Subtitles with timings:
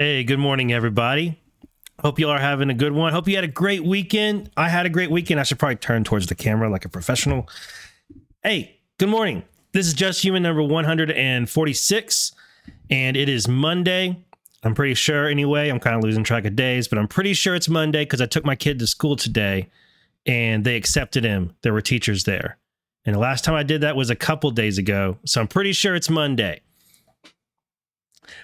[0.00, 1.40] Hey, good morning, everybody.
[2.02, 3.12] Hope you all are having a good one.
[3.12, 4.48] Hope you had a great weekend.
[4.56, 5.40] I had a great weekend.
[5.40, 7.48] I should probably turn towards the camera like a professional.
[8.44, 9.42] Hey, good morning.
[9.72, 12.32] This is Just Human number 146,
[12.88, 14.22] and it is Monday.
[14.62, 15.68] I'm pretty sure, anyway.
[15.68, 18.26] I'm kind of losing track of days, but I'm pretty sure it's Monday because I
[18.26, 19.68] took my kid to school today
[20.24, 21.56] and they accepted him.
[21.62, 22.58] There were teachers there.
[23.04, 25.18] And the last time I did that was a couple days ago.
[25.24, 26.60] So I'm pretty sure it's Monday.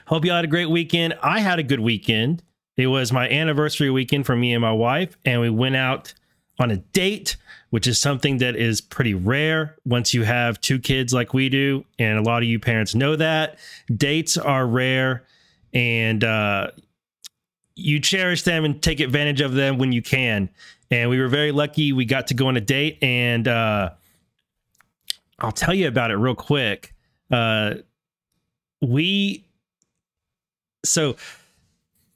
[0.06, 1.14] Hope you all had a great weekend.
[1.22, 2.42] I had a good weekend.
[2.76, 6.14] It was my anniversary weekend for me and my wife, and we went out
[6.58, 7.36] on a date,
[7.70, 11.84] which is something that is pretty rare once you have two kids like we do.
[11.98, 13.58] And a lot of you parents know that.
[13.94, 15.24] Dates are rare,
[15.72, 16.70] and uh,
[17.74, 20.48] you cherish them and take advantage of them when you can.
[20.90, 21.92] And we were very lucky.
[21.92, 23.90] We got to go on a date, and uh,
[25.38, 26.94] I'll tell you about it real quick.
[27.30, 27.74] Uh,
[28.80, 29.44] we
[30.84, 31.16] so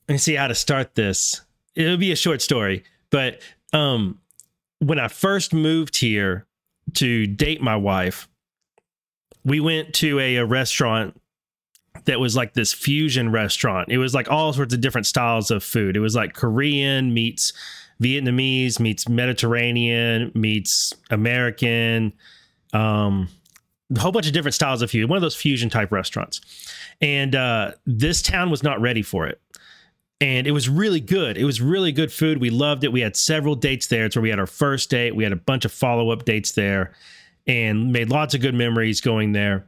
[0.09, 1.43] let me see how to start this.
[1.75, 3.41] It'll be a short story, but
[3.73, 4.21] um,
[4.79, 6.47] when I first moved here
[6.95, 8.29] to date my wife,
[9.45, 11.21] we went to a, a restaurant
[12.05, 13.91] that was like this fusion restaurant.
[13.91, 15.97] It was like all sorts of different styles of food.
[15.97, 17.53] It was like Korean meets
[18.03, 22.13] Vietnamese meets Mediterranean meets American,
[22.73, 23.29] um,
[23.95, 25.09] a whole bunch of different styles of food.
[25.09, 26.41] One of those fusion type restaurants,
[27.01, 29.41] and uh, this town was not ready for it.
[30.21, 31.39] And it was really good.
[31.39, 32.41] It was really good food.
[32.41, 32.93] We loved it.
[32.93, 34.07] We had several dates there.
[34.07, 35.15] It's where we had our first date.
[35.15, 36.93] We had a bunch of follow up dates there,
[37.47, 39.67] and made lots of good memories going there.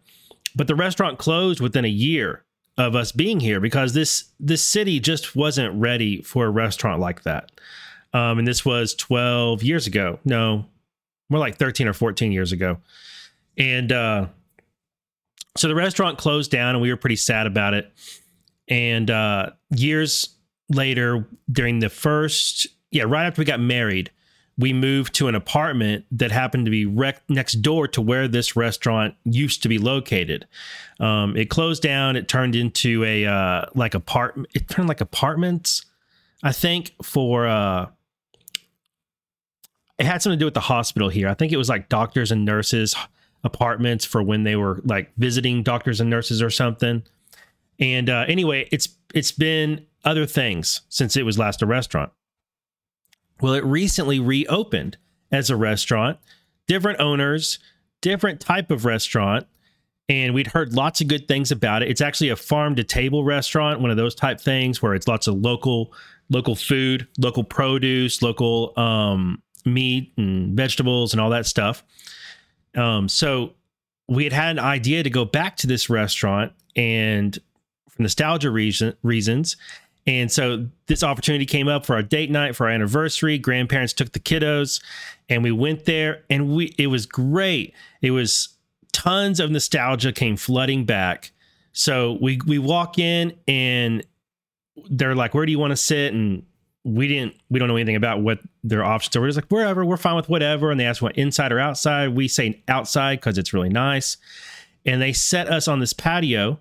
[0.57, 2.45] But the restaurant closed within a year
[2.77, 7.23] of us being here because this this city just wasn't ready for a restaurant like
[7.23, 7.53] that.
[8.13, 10.19] Um, and this was 12 years ago.
[10.25, 10.65] No,
[11.29, 12.79] more like 13 or 14 years ago.
[13.57, 14.27] And uh,
[15.57, 17.93] so the restaurant closed down, and we were pretty sad about it.
[18.69, 20.37] And uh, years
[20.69, 24.11] later, during the first, yeah, right after we got married,
[24.57, 28.55] we moved to an apartment that happened to be rec- next door to where this
[28.55, 30.47] restaurant used to be located.
[31.01, 32.15] Um, it closed down.
[32.15, 34.49] It turned into a uh, like apartment.
[34.55, 35.85] It turned like apartments,
[36.43, 37.87] I think, for uh,
[39.99, 41.29] it had something to do with the hospital here.
[41.29, 42.95] I think it was like doctors and nurses
[43.45, 47.03] apartments for when they were like visiting doctors and nurses or something.
[47.79, 52.13] And uh, anyway, it's it's been other things since it was last a restaurant.
[53.41, 54.99] Well, it recently reopened
[55.33, 56.19] as a restaurant,
[56.67, 57.59] different owners,
[58.03, 59.47] different type of restaurant,
[60.09, 61.89] and we'd heard lots of good things about it.
[61.89, 65.27] It's actually a farm to table restaurant, one of those type things where it's lots
[65.27, 65.93] of local
[66.29, 71.83] local food, local produce, local um, meat and vegetables and all that stuff.
[72.75, 73.55] Um, so
[74.09, 77.39] we had had an idea to go back to this restaurant and
[77.89, 79.57] for nostalgia reason, reasons.
[80.07, 83.39] And so this opportunity came up for our date night for our anniversary.
[83.39, 84.83] Grandparents took the kiddos
[85.29, 87.75] and we went there and we it was great.
[88.01, 88.49] It was
[88.93, 91.33] tons of nostalgia came flooding back.
[91.73, 94.05] So we we walk in and
[94.89, 96.45] they're like, "Where do you want to sit?" And
[96.85, 99.21] we didn't we don't know anything about what their options are.
[99.21, 100.71] We're just like wherever, we're fine with whatever.
[100.71, 102.15] And they ask what inside or outside.
[102.15, 104.17] We say outside because it's really nice.
[104.87, 106.59] And they set us on this patio,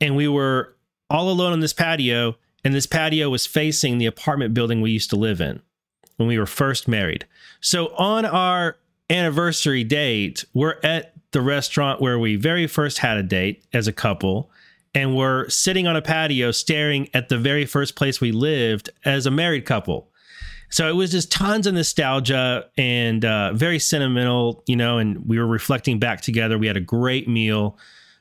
[0.00, 0.74] and we were
[1.08, 2.36] all alone on this patio.
[2.64, 5.62] And this patio was facing the apartment building we used to live in
[6.16, 7.24] when we were first married.
[7.60, 8.76] So on our
[9.08, 13.92] anniversary date, we're at the restaurant where we very first had a date as a
[13.92, 14.50] couple
[14.94, 19.26] and we're sitting on a patio staring at the very first place we lived as
[19.26, 20.10] a married couple.
[20.70, 24.98] So it was just tons of nostalgia and uh, very sentimental, you know.
[24.98, 26.58] And we were reflecting back together.
[26.58, 27.78] We had a great meal,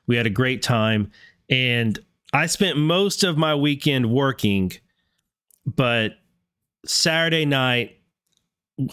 [0.08, 1.12] we had a great time,
[1.50, 2.00] and
[2.34, 4.72] I spent most of my weekend working,
[5.66, 6.14] but
[6.86, 7.98] Saturday night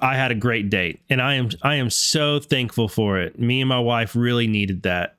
[0.01, 3.39] I had a great date, and I am I am so thankful for it.
[3.39, 5.19] Me and my wife really needed that,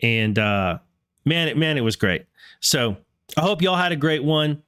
[0.00, 0.78] and uh,
[1.24, 2.26] man, it, man, it was great.
[2.60, 2.96] So
[3.36, 4.62] I hope y'all had a great one.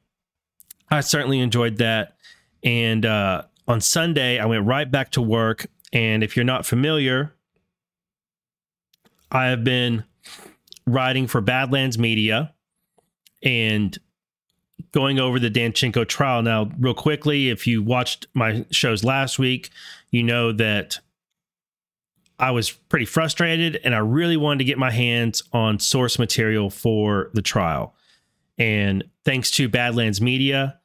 [0.91, 2.17] I certainly enjoyed that.
[2.63, 5.67] And uh, on Sunday, I went right back to work.
[5.93, 7.33] And if you're not familiar,
[9.31, 10.05] I have been
[10.87, 12.55] writing for Badlands Media
[13.43, 13.97] and
[14.93, 16.43] going over the Danchenko trial.
[16.43, 19.71] Now, real quickly, if you watched my shows last week,
[20.11, 20.99] you know that
[22.39, 26.71] I was pretty frustrated and I really wanted to get my hands on source material
[26.71, 27.95] for the trial.
[28.59, 30.79] And thanks to Badlands Media,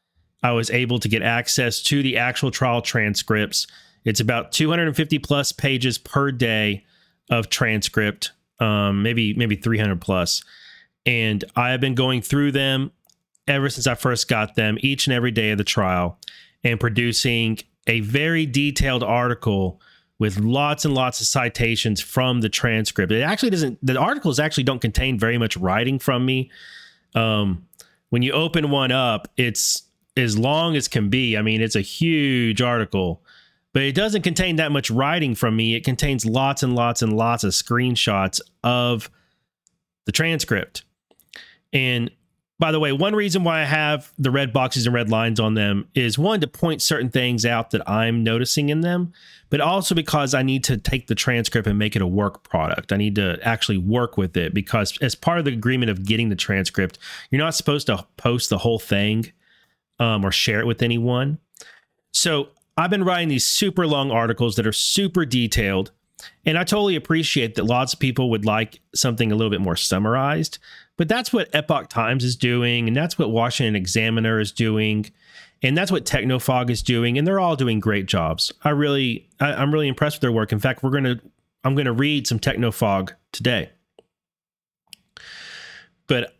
[0.43, 3.67] I was able to get access to the actual trial transcripts.
[4.03, 6.85] It's about 250 plus pages per day
[7.29, 10.43] of transcript, um, maybe maybe 300 plus.
[11.05, 12.91] And I have been going through them
[13.47, 16.19] ever since I first got them each and every day of the trial
[16.63, 19.81] and producing a very detailed article
[20.21, 23.11] with lots and lots of citations from the transcript.
[23.11, 26.51] It actually doesn't, the articles actually don't contain very much writing from me.
[27.15, 27.65] Um,
[28.09, 29.81] when you open one up, it's
[30.15, 31.35] as long as can be.
[31.35, 33.23] I mean, it's a huge article,
[33.73, 35.73] but it doesn't contain that much writing from me.
[35.73, 39.09] It contains lots and lots and lots of screenshots of
[40.05, 40.83] the transcript.
[41.73, 42.11] And
[42.61, 45.55] by the way, one reason why I have the red boxes and red lines on
[45.55, 49.13] them is one to point certain things out that I'm noticing in them,
[49.49, 52.93] but also because I need to take the transcript and make it a work product.
[52.93, 56.29] I need to actually work with it because as part of the agreement of getting
[56.29, 56.99] the transcript,
[57.31, 59.31] you're not supposed to post the whole thing
[59.97, 61.39] um, or share it with anyone.
[62.13, 65.89] So I've been writing these super long articles that are super detailed.
[66.45, 69.75] And I totally appreciate that lots of people would like something a little bit more
[69.75, 70.59] summarized.
[70.97, 75.09] But that's what Epoch Times is doing, and that's what Washington Examiner is doing,
[75.63, 78.51] and that's what Technofog is doing, and they're all doing great jobs.
[78.63, 80.51] I really, I, I'm really impressed with their work.
[80.51, 81.19] In fact, we're gonna,
[81.63, 83.71] I'm gonna read some Technofog today.
[86.07, 86.35] But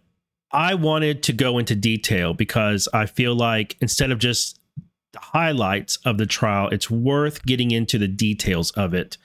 [0.52, 4.60] I wanted to go into detail because I feel like instead of just
[5.14, 9.18] the highlights of the trial, it's worth getting into the details of it.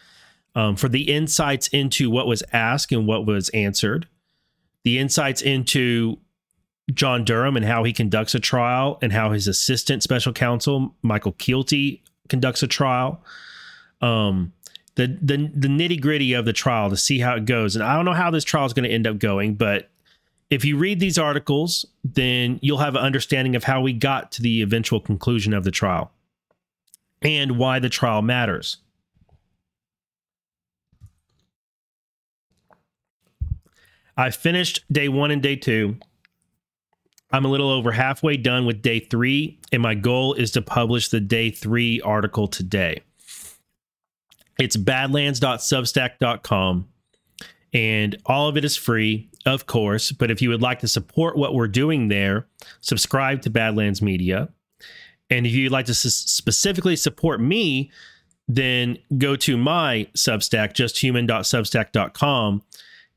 [0.56, 4.08] Um, for the insights into what was asked and what was answered,
[4.84, 6.18] the insights into
[6.94, 11.34] John Durham and how he conducts a trial and how his assistant special counsel Michael
[11.34, 13.22] Keilty conducts a trial.
[14.00, 14.54] Um,
[14.94, 17.76] the the the nitty gritty of the trial to see how it goes.
[17.76, 19.90] And I don't know how this trial is going to end up going, but
[20.48, 24.42] if you read these articles, then you'll have an understanding of how we got to
[24.42, 26.12] the eventual conclusion of the trial
[27.20, 28.78] and why the trial matters.
[34.16, 35.96] I finished day one and day two.
[37.32, 41.08] I'm a little over halfway done with day three, and my goal is to publish
[41.08, 43.02] the day three article today.
[44.58, 46.88] It's badlands.substack.com,
[47.73, 50.12] and all of it is free, of course.
[50.12, 52.46] But if you would like to support what we're doing there,
[52.80, 54.49] subscribe to Badlands Media.
[55.28, 57.90] And if you'd like to s- specifically support me,
[58.49, 62.62] then go to my Substack, justhuman.substack.com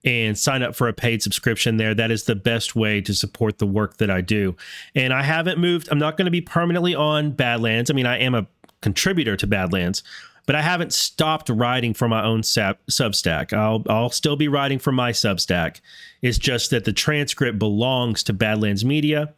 [0.05, 1.93] and sign up for a paid subscription there.
[1.93, 4.55] That is the best way to support the work that I do.
[4.95, 7.89] And I haven't moved, I'm not going to be permanently on Badlands.
[7.89, 8.47] I mean, I am a
[8.81, 10.03] contributor to Badlands,
[10.45, 13.51] but I haven't stopped writing for my own sub- Substack.
[13.51, 15.81] I'll, I'll still be writing for my Substack.
[16.21, 19.33] It's just that the transcript belongs to Badlands Media.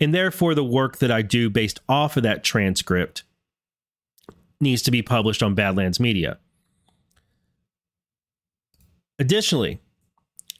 [0.00, 3.22] And therefore, the work that I do based off of that transcript
[4.60, 6.38] needs to be published on Badlands Media.
[9.20, 9.80] Additionally,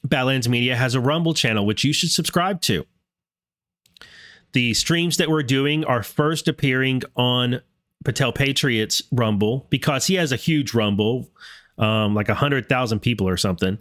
[0.05, 2.85] Badlands Media has a Rumble channel, which you should subscribe to.
[4.53, 7.61] The streams that we're doing are first appearing on
[8.05, 11.29] Patel Patriot's Rumble because he has a huge Rumble,
[11.77, 13.79] um, like 100,000 people or something.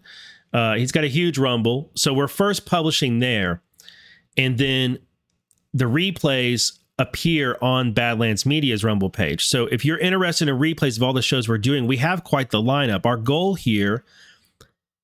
[0.52, 1.90] Uh, he's got a huge Rumble.
[1.94, 3.62] So we're first publishing there.
[4.36, 4.98] And then
[5.72, 9.44] the replays appear on Badlands Media's Rumble page.
[9.44, 12.50] So if you're interested in replays of all the shows we're doing, we have quite
[12.50, 13.04] the lineup.
[13.04, 14.04] Our goal here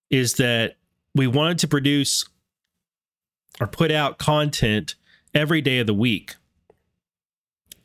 [0.08, 0.76] is that
[1.14, 2.24] we wanted to produce
[3.60, 4.94] or put out content
[5.34, 6.36] every day of the week.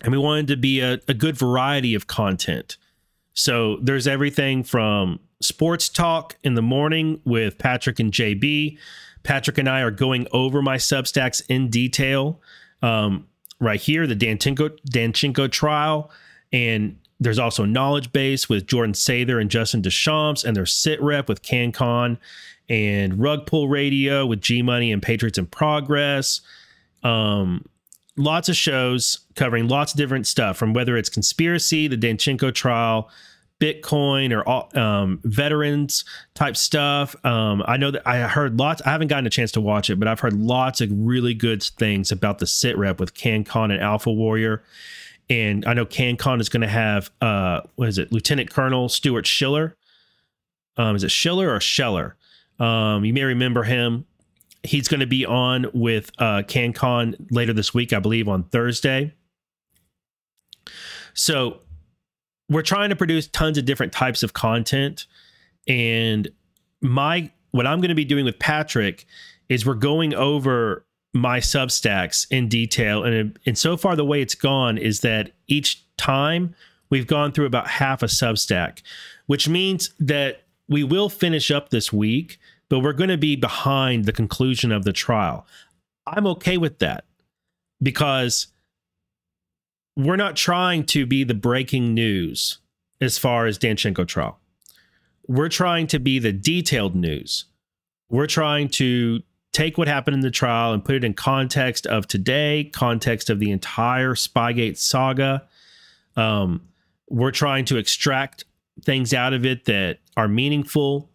[0.02, 2.78] And we wanted to be a, a good variety of content.
[3.34, 8.78] So there's everything from sports talk in the morning with Patrick and JB.
[9.24, 12.42] Patrick and I are going over my Substacks in detail.
[12.82, 13.28] Um,
[13.60, 16.12] right here, the Danchenko Danchenko trial,
[16.54, 21.28] and there's also knowledge base with Jordan Sather and Justin Deschamps, and there's sit rep
[21.28, 22.18] with CanCon
[22.70, 26.42] and rug pull radio with G Money and Patriots in Progress.
[27.04, 27.66] Um,
[28.18, 33.10] lots of shows covering lots of different stuff from whether it's conspiracy, the Danchenko trial,
[33.60, 36.04] Bitcoin, or um, veterans
[36.34, 37.16] type stuff.
[37.26, 38.82] Um, I know that I heard lots.
[38.82, 41.64] I haven't gotten a chance to watch it, but I've heard lots of really good
[41.64, 44.64] things about the sit rep with CanCon and Alpha Warrior.
[45.30, 49.26] And I know CanCon is going to have uh, what is it, Lieutenant Colonel Stuart
[49.26, 49.76] Schiller.
[50.78, 52.18] Um, is it Schiller or Scheller?
[52.60, 54.06] Um, you may remember him.
[54.64, 59.14] He's going to be on with uh, CanCon later this week, I believe, on Thursday.
[61.14, 61.60] So
[62.50, 65.06] we're trying to produce tons of different types of content,
[65.68, 66.30] and
[66.82, 69.06] my what I'm going to be doing with Patrick
[69.50, 74.36] is we're going over my Substacks in detail, and and so far the way it's
[74.36, 76.54] gone is that each time
[76.90, 78.82] we've gone through about half a Substack,
[79.28, 84.06] which means that we will finish up this week, but we're going to be behind
[84.06, 85.46] the conclusion of the trial.
[86.08, 87.06] I'm okay with that.
[87.82, 88.48] because
[89.96, 92.60] we're not trying to be the breaking news
[93.02, 94.40] as far as Danchenko trial.
[95.28, 97.46] We're trying to be the detailed news.
[98.10, 99.22] We're trying to
[99.54, 103.40] take what happened in the trial and put it in context of today, context of
[103.40, 105.48] the entire Spygate saga.
[106.16, 106.62] Um,
[107.10, 108.44] we're trying to extract
[108.84, 111.10] things out of it that are meaningful.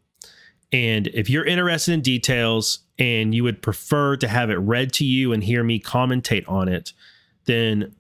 [0.73, 5.05] And if you're interested in details and you would prefer to have it read to
[5.05, 6.93] you and hear me commentate on it,
[7.47, 7.95] then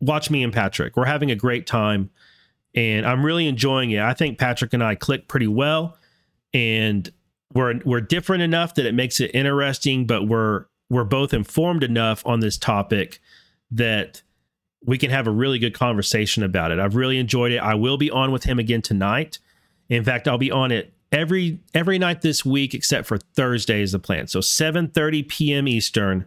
[0.00, 0.96] watch me and Patrick.
[0.96, 2.10] We're having a great time
[2.74, 4.00] and I'm really enjoying it.
[4.00, 5.96] I think Patrick and I click pretty well
[6.52, 7.10] and
[7.54, 12.24] we're we're different enough that it makes it interesting, but we're we're both informed enough
[12.26, 13.20] on this topic
[13.70, 14.22] that
[14.84, 16.78] we can have a really good conversation about it.
[16.78, 17.58] I've really enjoyed it.
[17.58, 19.38] I will be on with him again tonight.
[19.88, 23.92] In fact, I'll be on it every every night this week except for Thursday is
[23.92, 24.26] the plan.
[24.26, 25.68] So 7:30 p.m.
[25.68, 26.26] Eastern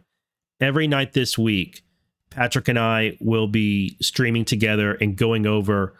[0.59, 1.83] every night this week.
[2.29, 5.95] Patrick and I will be streaming together and going over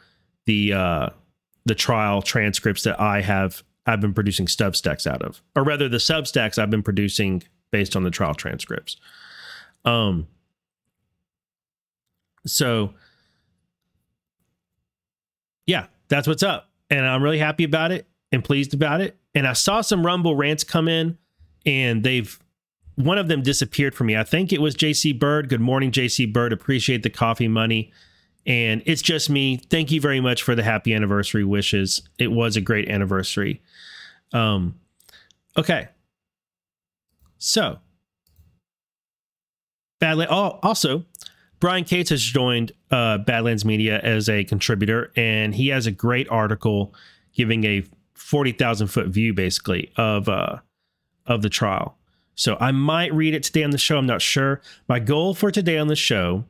[0.45, 1.09] the uh,
[1.65, 5.98] the trial transcripts that I have I've been producing substacks out of, or rather the
[5.98, 8.98] substacks I've been producing based on the trial transcripts.
[9.86, 10.27] Um.
[12.45, 12.93] So,
[15.65, 19.17] yeah, that's what's up, and I'm really happy about it and pleased about it.
[19.33, 21.17] And I saw some Rumble rants come in,
[21.65, 22.39] and they've
[22.95, 24.17] one of them disappeared for me.
[24.17, 25.48] I think it was JC Bird.
[25.48, 26.51] Good morning, JC Bird.
[26.51, 27.93] Appreciate the coffee money.
[28.45, 29.55] And it's just me.
[29.55, 32.01] Thank you very much for the happy anniversary wishes.
[32.17, 33.62] It was a great anniversary.
[34.33, 34.75] Um,
[35.55, 35.88] okay.
[37.38, 37.79] So,
[40.01, 40.27] Badland.
[40.29, 41.05] Oh, also,
[41.62, 46.27] Brian Cates has joined uh, Badlands Media as a contributor, and he has a great
[46.29, 46.93] article
[47.33, 47.83] giving a
[48.19, 50.57] forty thousand foot view, basically of uh,
[51.25, 51.97] of the trial.
[52.35, 53.97] So I might read it today on the show.
[53.97, 54.61] I'm not sure.
[54.88, 56.45] My goal for today on the show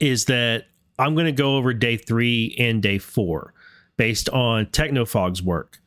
[0.00, 0.64] is that
[0.98, 3.52] I'm going to go over day three and day four
[3.96, 5.80] based on Technofog's work.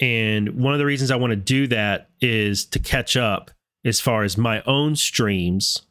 [0.00, 3.50] And one of the reasons I want to do that is to catch up
[3.84, 5.82] as far as my own streams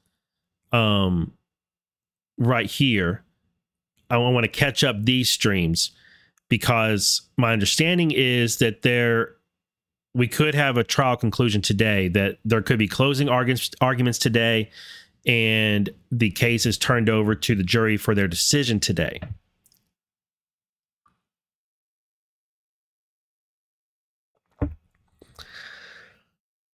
[0.72, 1.34] um
[2.38, 3.24] right here.
[4.10, 5.92] I want to catch up these streams
[6.50, 9.36] because my understanding is that there
[10.14, 14.70] we could have a trial conclusion today that there could be closing arguments arguments today
[15.26, 19.20] and the case is turned over to the jury for their decision today.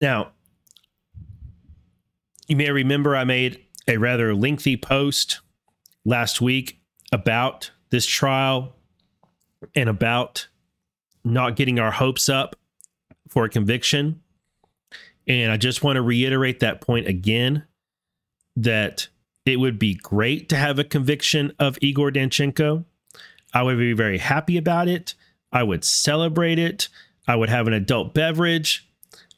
[0.01, 0.33] Now,
[2.49, 5.41] you may remember I made a rather lengthy post
[6.05, 6.81] last week
[7.13, 8.75] about this trial
[9.75, 10.49] and about
[11.25, 12.57] not getting our hopes up
[13.29, 14.23] for a conviction.
[15.27, 17.65] And I just want to reiterate that point again
[18.57, 19.09] that
[19.47, 22.85] it would be great to have a conviction of Igor Danchenko.
[23.53, 25.15] I would be very happy about it.
[25.53, 26.89] I would celebrate it.
[27.27, 28.87] I would have an adult beverage.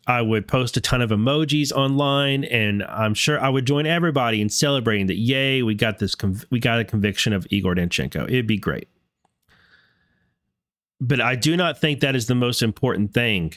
[0.07, 4.41] I would post a ton of emojis online, and I'm sure I would join everybody
[4.41, 5.17] in celebrating that.
[5.17, 6.17] Yay, we got this!
[6.17, 8.25] Conv- we got a conviction of Igor Danchenko.
[8.25, 8.89] It'd be great.
[11.05, 13.55] But I do not think that is the most important thing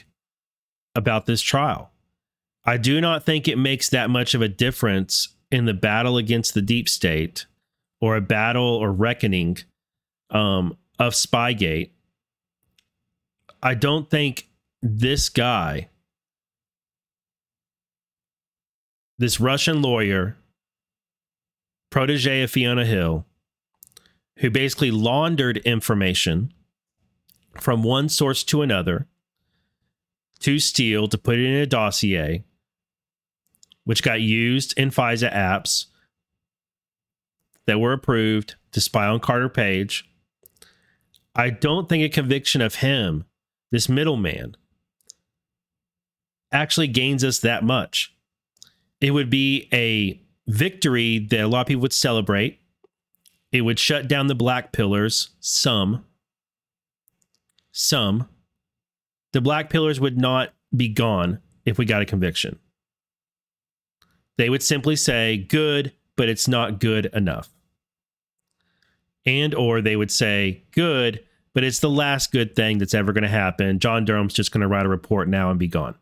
[0.96, 1.92] about this trial.
[2.64, 6.54] I do not think it makes that much of a difference in the battle against
[6.54, 7.46] the deep state
[8.00, 9.58] or a battle or reckoning
[10.30, 11.90] um, of Spygate.
[13.62, 14.48] I don't think
[14.82, 15.88] this guy,
[19.18, 20.36] this Russian lawyer,
[21.90, 23.24] protege of Fiona Hill,
[24.38, 26.52] who basically laundered information
[27.60, 29.06] from one source to another
[30.40, 32.44] to steal to put it in a dossier,
[33.84, 35.86] which got used in FISA apps
[37.66, 40.08] that were approved to spy on Carter Page.
[41.34, 43.24] I don't think a conviction of him,
[43.70, 44.56] this middleman,
[46.52, 48.14] actually gains us that much.
[49.00, 52.60] It would be a victory that a lot of people would celebrate.
[53.52, 56.04] It would shut down the black pillars, some.
[57.78, 58.26] Some
[59.34, 62.58] the black pillars would not be gone if we got a conviction.
[64.38, 67.50] They would simply say good, but it's not good enough.
[69.26, 73.24] And or they would say good, but it's the last good thing that's ever going
[73.24, 73.78] to happen.
[73.78, 75.96] John Durham's just going to write a report now and be gone.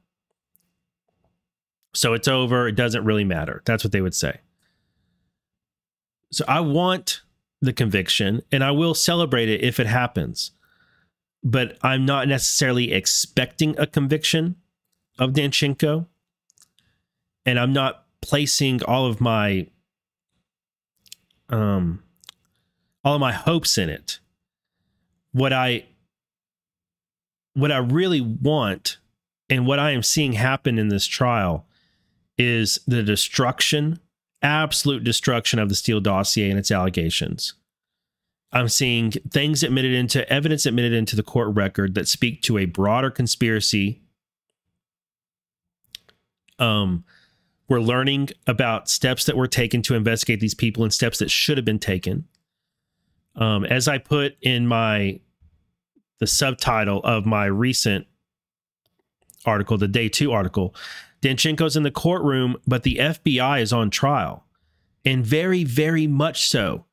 [1.93, 2.69] So it's over.
[2.69, 3.63] It doesn't really matter.
[3.65, 4.39] That's what they would say.
[6.31, 7.23] So I want
[7.61, 10.53] the conviction and I will celebrate it if it happens
[11.45, 14.57] but I'm not necessarily expecting a conviction
[15.19, 16.07] of Danchenko.
[17.45, 19.67] And I'm not placing all of my
[21.51, 22.03] um
[23.05, 24.19] all of my hopes in it.
[25.33, 25.85] What I
[27.53, 28.97] what I really want
[29.51, 31.67] and what I am seeing happen in this trial
[32.39, 34.01] is the destruction,
[34.41, 37.53] absolute destruction of the Steele dossier and its allegations.
[38.55, 42.67] I'm seeing things admitted into evidence admitted into the court record that speak to a
[42.67, 44.01] broader conspiracy.
[46.61, 47.05] Um,
[47.69, 51.59] we're learning about steps that were taken to investigate these people and steps that should
[51.59, 52.29] have been taken.
[53.35, 55.19] Um, as I put in my
[56.21, 58.07] the subtitle of my recent
[59.45, 60.77] article, the day two article,
[61.21, 64.45] Danchenko's in the courtroom, but the FBI is on trial.
[65.05, 66.87] And very, very much so.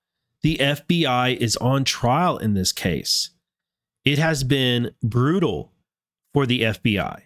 [0.43, 3.29] The FBI is on trial in this case.
[4.03, 5.71] It has been brutal
[6.33, 7.21] for the FBI.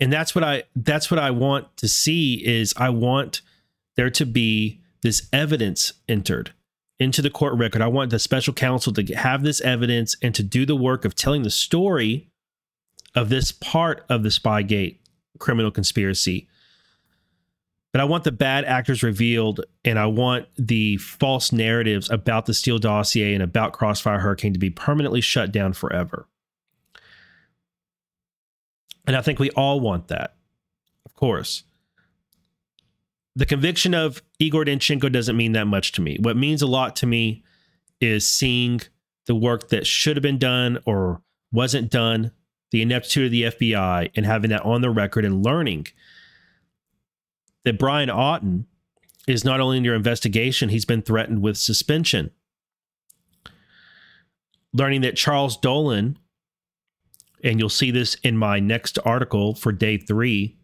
[0.00, 3.40] And that's what I that's what I want to see is I want
[3.96, 6.52] there to be this evidence entered
[6.98, 7.80] into the court record.
[7.80, 11.14] I want the special counsel to have this evidence and to do the work of
[11.14, 12.28] telling the story
[13.14, 14.98] of this part of the Spygate
[15.38, 16.48] criminal conspiracy.
[17.94, 22.52] But I want the bad actors revealed and I want the false narratives about the
[22.52, 26.26] Steele dossier and about Crossfire Hurricane to be permanently shut down forever.
[29.06, 30.34] And I think we all want that,
[31.06, 31.62] of course
[33.36, 36.16] the conviction of Igor Danchenko doesn't mean that much to me.
[36.20, 37.42] What means a lot to me
[38.00, 38.80] is seeing
[39.26, 42.32] the work that should have been done or wasn't done,
[42.70, 45.86] the ineptitude of the FBI, and having that on the record and learning
[47.64, 48.66] that Brian Auten
[49.26, 52.30] is not only under investigation, he's been threatened with suspension.
[54.72, 56.18] Learning that Charles Dolan,
[57.42, 60.56] and you'll see this in my next article for day three,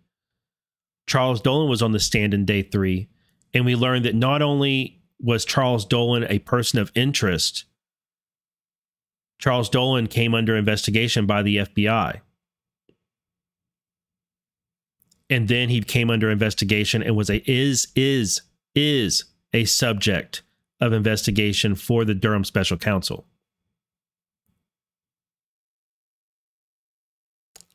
[1.06, 3.08] Charles Dolan was on the stand in day three,
[3.54, 7.64] and we learned that not only was Charles Dolan a person of interest,
[9.38, 12.20] Charles Dolan came under investigation by the FBI.
[15.30, 18.42] And then he came under investigation and was a is is
[18.74, 20.42] is a subject
[20.80, 23.26] of investigation for the Durham Special Counsel.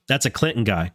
[0.08, 0.92] That's a Clinton guy.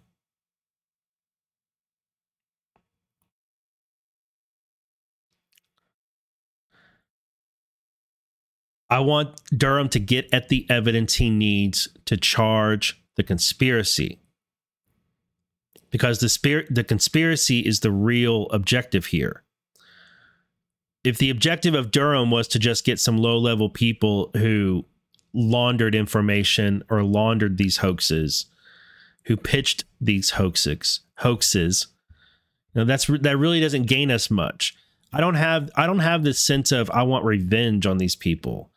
[8.89, 14.19] I want Durham to get at the evidence he needs to charge the conspiracy.
[15.91, 19.43] Because the spirit the conspiracy is the real objective here.
[21.03, 24.85] If the objective of Durham was to just get some low-level people who
[25.33, 28.47] laundered information or laundered these hoaxes,
[29.25, 31.87] who pitched these hoaxes, hoaxes,
[32.75, 34.77] know, that's that really doesn't gain us much.
[35.13, 38.71] I don't have I don't have this sense of I want revenge on these people.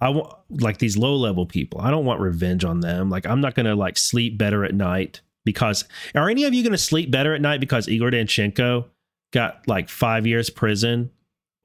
[0.00, 1.80] I want like these low level people.
[1.80, 3.10] I don't want revenge on them.
[3.10, 6.78] Like I'm not gonna like sleep better at night because are any of you gonna
[6.78, 8.86] sleep better at night because Igor Danchenko
[9.32, 11.10] got like five years prison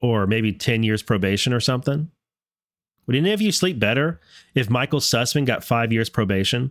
[0.00, 2.10] or maybe ten years probation or something?
[3.06, 4.20] Would any of you sleep better
[4.54, 6.70] if Michael Sussmann got five years probation?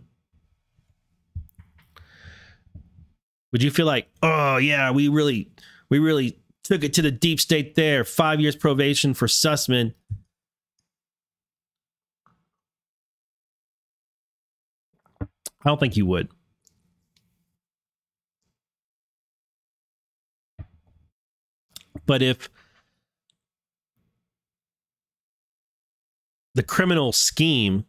[3.50, 5.50] Would you feel like, oh yeah, we really,
[5.90, 8.04] we really took it to the deep state there.
[8.04, 9.94] Five years probation for Sussmann.
[15.20, 15.26] I
[15.64, 16.28] don't think you would.
[22.08, 22.48] But if
[26.54, 27.84] the criminal scheme,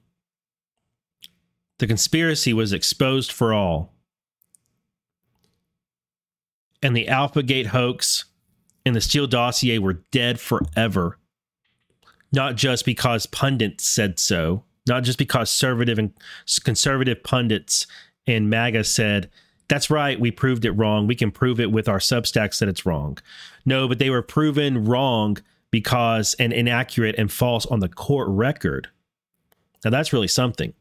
[1.80, 3.94] the conspiracy was exposed for all,
[6.84, 8.26] and the Alphagate hoax
[8.86, 11.18] and the Steele dossier were dead forever,
[12.34, 16.12] not just because pundits said so, not just because conservative and
[16.66, 17.88] conservative pundits
[18.28, 19.30] and MAGA said,
[19.70, 21.08] that's right, we proved it wrong.
[21.08, 23.20] We can prove it with our substacks that it's wrong.
[23.66, 25.38] No, but they were proven wrong
[25.72, 28.90] because and inaccurate and false on the court record.
[29.86, 30.74] Now that's really something.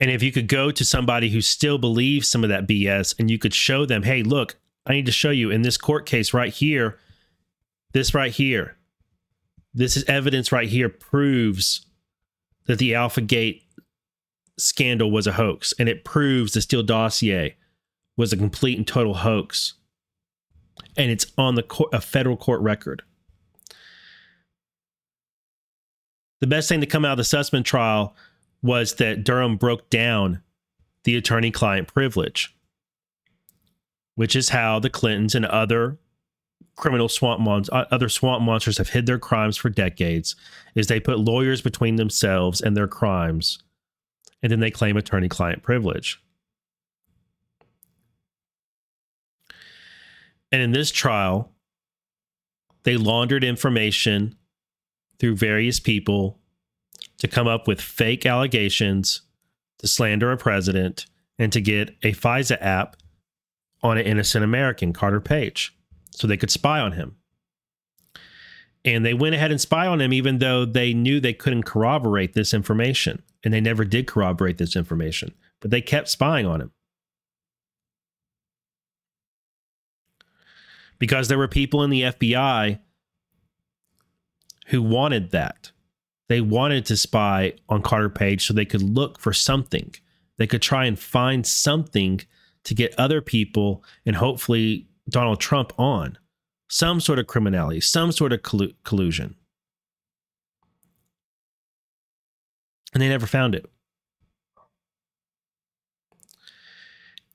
[0.00, 3.30] And if you could go to somebody who still believes some of that BS and
[3.30, 4.56] you could show them, hey, look,
[4.86, 6.98] I need to show you in this court case right here,
[7.92, 8.76] this right here,
[9.74, 11.84] this is evidence right here proves
[12.66, 13.62] that the Alphagate
[14.58, 17.56] scandal was a hoax, and it proves the Steele dossier
[18.16, 19.74] was a complete and total hoax,
[20.96, 23.02] and it's on the court, a federal court record.
[26.40, 28.14] The best thing to come out of the Sussmann trial
[28.62, 30.42] was that Durham broke down
[31.04, 32.54] the attorney client privilege,
[34.14, 35.98] which is how the Clintons and other
[36.76, 40.36] criminal swamp monsters, uh, other swamp monsters have hid their crimes for decades,
[40.74, 43.58] is they put lawyers between themselves and their crimes,
[44.42, 46.22] and then they claim attorney client privilege.
[50.50, 51.52] And in this trial,
[52.84, 54.36] they laundered information
[55.18, 56.38] through various people
[57.18, 59.22] to come up with fake allegations
[59.78, 61.06] to slander a president
[61.38, 62.96] and to get a FISA app
[63.82, 65.76] on an innocent American, Carter Page,
[66.10, 67.17] so they could spy on him.
[68.84, 72.34] And they went ahead and spy on him, even though they knew they couldn't corroborate
[72.34, 73.22] this information.
[73.44, 76.72] And they never did corroborate this information, but they kept spying on him.
[80.98, 82.78] because there were people in the FBI
[84.66, 85.70] who wanted that.
[86.28, 89.94] They wanted to spy on Carter Page so they could look for something.
[90.36, 92.20] They could try and find something
[92.64, 96.18] to get other people and hopefully Donald Trump on
[96.68, 99.34] some sort of criminality, some sort of collu- collusion.
[102.92, 103.66] And they never found it.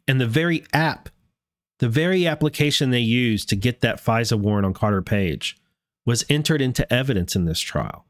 [0.08, 1.10] And the very app
[1.80, 5.58] the very application they used to get that FISA warrant on Carter Page
[6.06, 8.06] was entered into evidence in this trial.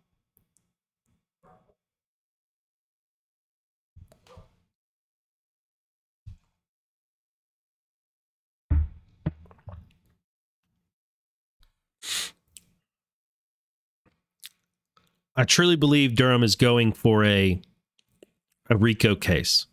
[15.35, 17.61] I truly believe Durham is going for a
[18.69, 19.65] a RICO case.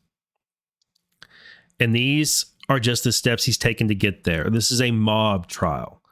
[1.79, 4.51] And these are just the steps he's taken to get there.
[4.51, 6.03] This is a mob trial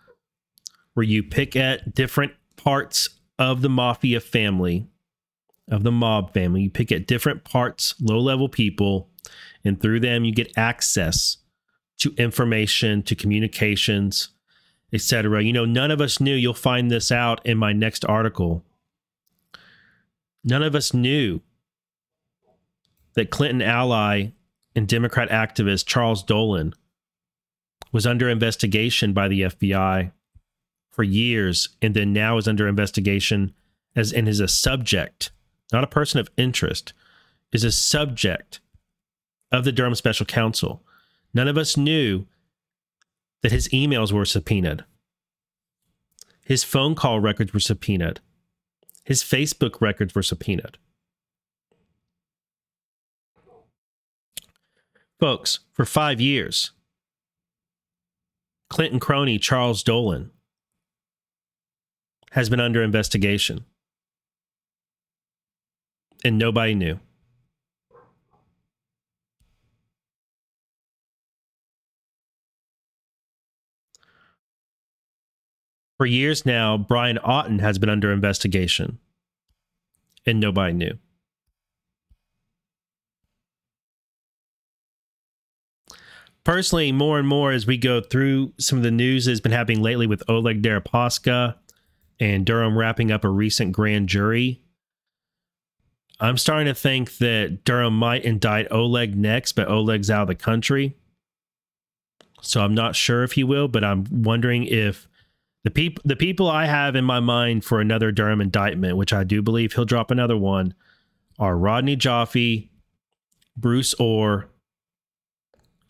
[0.94, 3.08] where you pick at different parts
[3.38, 4.88] of the mafia family,
[5.70, 6.62] of the mob family.
[6.62, 9.10] You pick at different parts, low level people,
[9.64, 11.36] and through them you get access
[11.98, 14.30] to information, to communications,
[14.92, 15.42] etc.
[15.42, 16.34] You know, none of us knew.
[16.34, 18.64] You'll find this out in my next article.
[20.44, 21.40] None of us knew
[23.14, 24.28] that Clinton ally
[24.74, 26.74] and Democrat activist Charles Dolan
[27.92, 30.12] was under investigation by the FBI
[30.90, 33.52] for years and then now is under investigation
[33.96, 35.30] as and is a subject,
[35.72, 36.92] not a person of interest,
[37.52, 38.60] is a subject
[39.50, 40.82] of the Durham Special Counsel.
[41.32, 42.26] None of us knew
[43.42, 44.84] that his emails were subpoenaed.
[46.44, 48.20] His phone call records were subpoenaed.
[49.08, 50.76] His Facebook records were subpoenaed.
[55.18, 56.72] Folks, for five years,
[58.68, 60.30] Clinton crony Charles Dolan
[62.32, 63.64] has been under investigation.
[66.22, 67.00] And nobody knew.
[75.98, 78.98] For years now, Brian Auten has been under investigation,
[80.24, 80.98] and nobody knew.
[86.48, 89.82] personally, more and more as we go through some of the news that's been happening
[89.82, 91.54] lately with Oleg Deripaska
[92.18, 94.62] and Durham wrapping up a recent grand jury,
[96.20, 100.34] I'm starting to think that Durham might indict Oleg next, but Oleg's out of the
[100.34, 100.96] country.
[102.40, 105.07] So I'm not sure if he will, but I'm wondering if
[105.68, 109.22] the people the people I have in my mind for another Durham indictment, which I
[109.22, 110.72] do believe he'll drop another one,
[111.38, 112.70] are Rodney Joffe,
[113.54, 114.48] Bruce Ohr,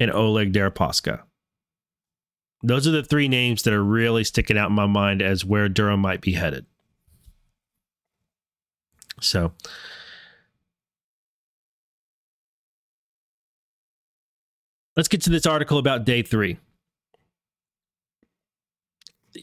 [0.01, 1.23] and Oleg Deripaska.
[2.61, 5.69] Those are the three names that are really sticking out in my mind as where
[5.69, 6.67] Durham might be headed.
[9.21, 9.53] So,
[14.97, 16.59] let's get to this article about day three.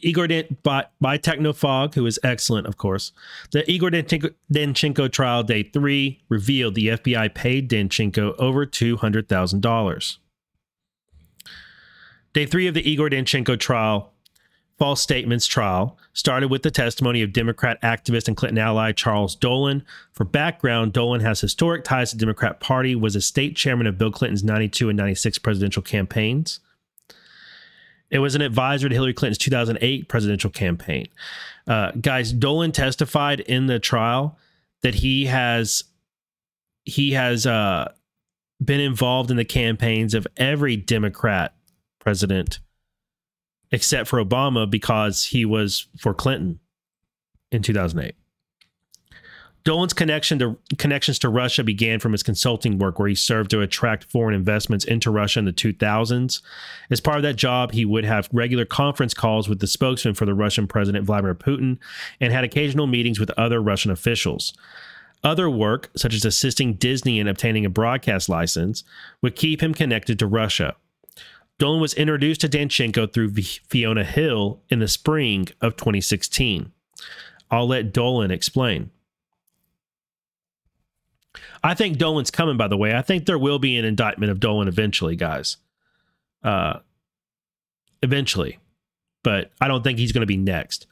[0.02, 3.12] Igor Dan- by, by Technofog, who is excellent, of course.
[3.52, 10.18] The Igor Danchenko, Danchenko trial, day three, revealed the FBI paid Danchenko over $200,000.
[12.34, 14.14] Day three of the Igor Danchenko trial,
[14.78, 19.86] false statements trial, started with the testimony of Democrat activist and Clinton ally Charles Dolan.
[20.12, 23.98] For background, Dolan has historic ties to the Democrat Party, was a state chairman of
[23.98, 26.60] Bill Clinton's 92 and 96 presidential campaigns.
[28.16, 31.08] It was an advisor to Hillary Clinton's 2008 presidential campaign.
[31.68, 34.40] Uh, guys, Dolan testified in the trial
[34.84, 35.84] that he has
[36.86, 37.92] he has uh,
[38.64, 41.56] been involved in the campaigns of every Democrat
[42.00, 42.60] president
[43.70, 46.62] except for Obama because he was for Clinton
[47.52, 48.16] in 2008.
[49.66, 53.62] Dolan's connection to connections to Russia began from his consulting work, where he served to
[53.62, 56.42] attract foreign investments into Russia in the 2000s.
[56.92, 60.28] As part of that job, he would have regular conference calls with the spokesman for
[60.28, 61.80] the Russian President Vladimir Putin
[62.22, 64.54] and had occasional meetings with other Russian officials.
[65.24, 68.84] Other work, such as assisting Disney in obtaining a broadcast license,
[69.24, 70.76] would keep him connected to Russia.
[71.58, 76.72] Dolan was introduced to Danchenko through Fiona Hill in the spring of 2016.
[77.50, 78.92] I'll let Dolan explain.
[81.64, 82.96] I think Dolan's coming, by the way.
[82.96, 85.58] I think there will be an indictment of Dolan eventually, guys.
[86.44, 86.80] Uh,
[88.02, 88.60] eventually.
[89.24, 90.88] But I don't think he's going to be next.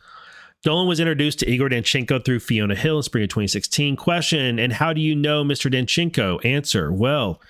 [0.63, 3.97] Dolan was introduced to Igor Danchenko through Fiona Hill in spring of 2016.
[3.97, 5.71] Question And how do you know Mr.
[5.71, 6.43] Danchenko?
[6.45, 7.41] Answer Well,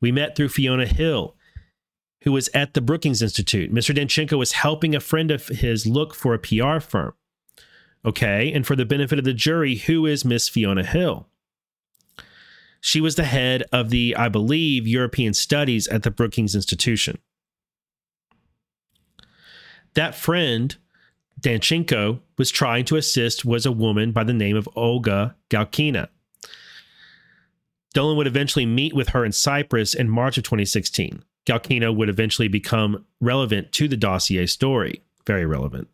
[0.00, 1.36] we met through Fiona Hill,
[2.22, 3.72] who was at the Brookings Institute.
[3.72, 3.94] Mr.
[3.94, 7.12] Danchenko was helping a friend of his look for a PR firm.
[8.04, 11.28] Okay, and for the benefit of the jury, who is Miss Fiona Hill?
[12.84, 17.18] She was the head of the, I believe, European studies at the Brookings Institution.
[19.94, 20.76] That friend,
[21.40, 26.08] Danchenko, was trying to assist was a woman by the name of Olga Galkina.
[27.94, 31.22] Dolan would eventually meet with her in Cyprus in March of 2016.
[31.46, 35.88] Galkina would eventually become relevant to the dossier story, very relevant.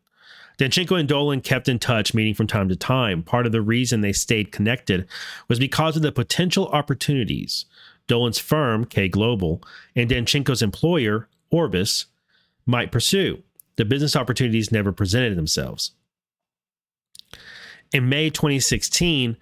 [0.59, 3.23] Danchenko and Dolan kept in touch, meeting from time to time.
[3.23, 5.07] Part of the reason they stayed connected
[5.49, 7.65] was because of the potential opportunities
[8.09, 9.63] Dolan's firm, K Global,
[9.95, 12.07] and Danchenko's employer, Orbis,
[12.67, 13.43] might pursue.
[13.77, 15.93] The business opportunities never presented themselves.
[17.93, 19.37] In May 2016,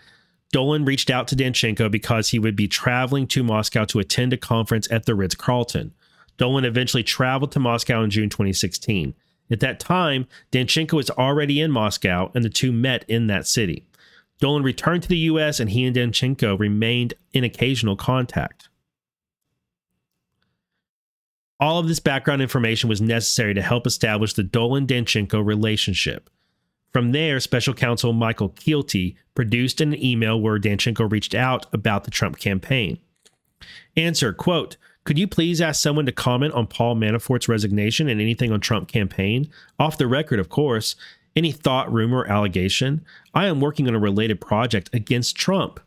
[0.52, 4.36] Dolan reached out to Danchenko because he would be traveling to Moscow to attend a
[4.36, 5.94] conference at the Ritz Carlton.
[6.36, 9.14] Dolan eventually traveled to Moscow in June 2016.
[9.50, 13.84] At that time, Danchenko was already in Moscow and the two met in that city.
[14.40, 15.60] Dolan returned to the U.S.
[15.60, 18.68] and he and Danchenko remained in occasional contact.
[21.58, 26.28] All of this background information was necessary to help establish the Dolan Danchenko relationship.
[26.92, 32.10] From there, special counsel Michael Keilty produced an email where Danchenko reached out about the
[32.10, 32.98] Trump campaign.
[33.96, 38.50] Answer, quote, could you please ask someone to comment on Paul Manafort's resignation and anything
[38.50, 39.48] on Trump campaign?
[39.78, 40.96] Off the record, of course.
[41.36, 43.04] Any thought, rumor, allegation?
[43.32, 45.78] I am working on a related project against Trump.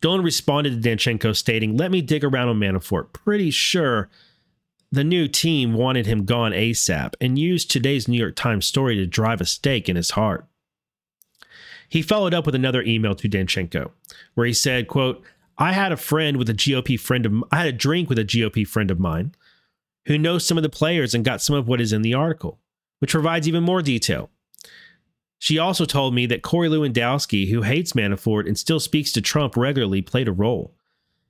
[0.00, 3.12] Dolan responded to Danchenko stating, Let me dig around on Manafort.
[3.12, 4.08] Pretty sure
[4.92, 9.06] the new team wanted him gone ASAP and used today's New York Times story to
[9.06, 10.46] drive a stake in his heart.
[11.88, 13.90] He followed up with another email to Danchenko,
[14.34, 15.24] where he said, quote,
[15.58, 18.24] I had a friend with a GOP friend of I had a drink with a
[18.24, 19.34] GOP friend of mine
[20.06, 22.60] who knows some of the players and got some of what is in the article,
[22.98, 24.30] which provides even more detail.
[25.38, 29.56] She also told me that Corey Lewandowski, who hates Manafort and still speaks to Trump
[29.56, 30.74] regularly, played a role.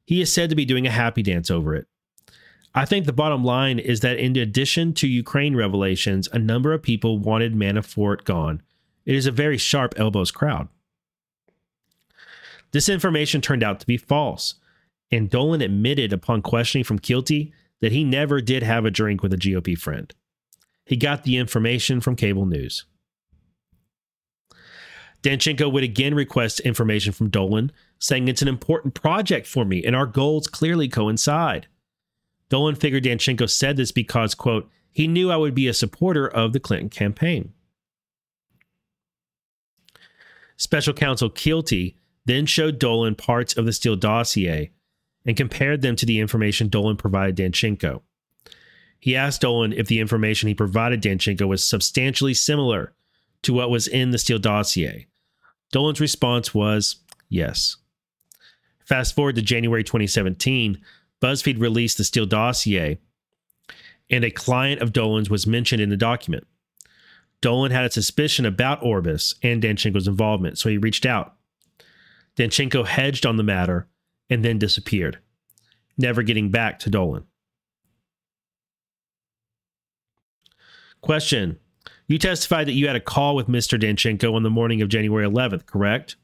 [0.04, 1.86] He is said to be doing a happy dance over it.
[2.74, 6.82] I think the bottom line is that in addition to Ukraine revelations, a number of
[6.82, 8.62] people wanted Manafort gone.
[9.06, 10.68] It is a very sharp elbows crowd.
[12.76, 14.56] This information turned out to be false,
[15.10, 19.32] and Dolan admitted upon questioning from Keilty that he never did have a drink with
[19.32, 20.12] a GOP friend.
[20.84, 22.84] He got the information from cable news.
[25.22, 29.96] Danchenko would again request information from Dolan, saying it's an important project for me and
[29.96, 31.68] our goals clearly coincide.
[32.50, 36.52] Dolan figured Danchenko said this because, quote, he knew I would be a supporter of
[36.52, 37.54] the Clinton campaign.
[40.58, 41.94] Special counsel Keilty
[42.26, 44.70] then showed Dolan parts of the Steele dossier
[45.24, 48.02] and compared them to the information Dolan provided Danchenko.
[49.00, 52.92] He asked Dolan if the information he provided Danchenko was substantially similar
[53.42, 55.06] to what was in the Steele dossier.
[55.72, 56.96] Dolan's response was
[57.28, 57.76] yes.
[58.84, 60.80] Fast forward to January 2017,
[61.20, 62.98] BuzzFeed released the Steele dossier,
[64.10, 66.46] and a client of Dolan's was mentioned in the document.
[67.40, 71.35] Dolan had a suspicion about Orbis and Danchenko's involvement, so he reached out.
[72.36, 73.88] Danchenko hedged on the matter
[74.28, 75.18] and then disappeared,
[75.96, 77.24] never getting back to Dolan.
[81.00, 81.58] Question
[82.08, 83.80] You testified that you had a call with Mr.
[83.80, 86.16] Danchenko on the morning of January 11th, correct?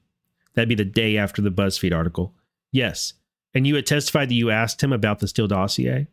[0.55, 2.35] That'd be the day after the BuzzFeed article.
[2.73, 3.15] Yes.
[3.55, 6.09] And you had testified that you asked him about the Steele dossier?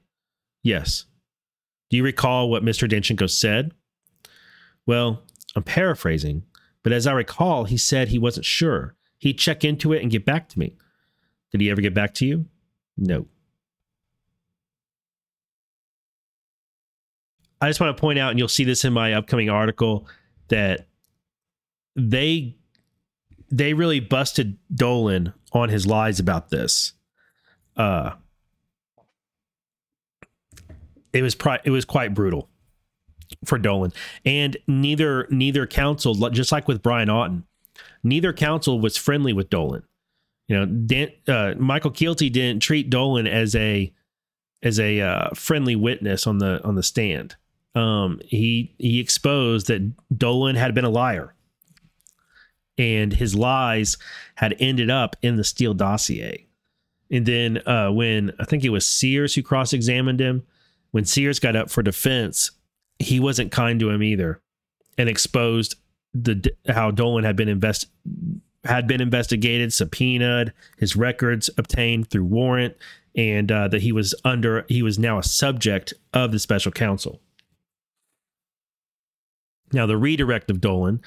[0.63, 1.05] Yes.
[1.89, 2.89] Do you recall what Mr.
[2.89, 3.73] Danchenko said?
[4.85, 5.23] Well,
[5.55, 6.43] I'm paraphrasing,
[6.83, 10.25] but as I recall, he said he wasn't sure He'd check into it and get
[10.25, 10.73] back to me.
[11.51, 12.45] Did he ever get back to you?
[12.97, 13.27] No.
[17.61, 20.07] I just want to point out, and you'll see this in my upcoming article,
[20.47, 20.87] that
[21.95, 22.55] they
[23.51, 26.93] they really busted Dolan on his lies about this.
[27.75, 28.11] Uh,
[31.11, 32.47] it was pri- it was quite brutal
[33.45, 33.91] for Dolan,
[34.23, 37.43] and neither neither counsel, just like with Brian Auten,
[38.03, 39.83] neither counsel was friendly with Dolan.
[40.47, 43.93] You know, Dan, uh, Michael Keilty didn't treat Dolan as a
[44.61, 47.35] as a uh, friendly witness on the on the stand.
[47.75, 51.35] Um, he he exposed that Dolan had been a liar,
[52.77, 53.97] and his lies
[54.35, 56.47] had ended up in the Steele dossier.
[57.11, 60.43] And then uh, when I think it was Sears who cross examined him,
[60.91, 62.51] when Sears got up for defense,
[62.97, 64.41] he wasn't kind to him either,
[64.97, 65.75] and exposed
[66.13, 67.87] the how Dolan had been invest
[68.65, 72.75] had been investigated, subpoenaed, his records obtained through warrant,
[73.15, 77.19] and uh, that he was under he was now a subject of the special counsel.
[79.71, 81.01] Now the redirect of Dolan.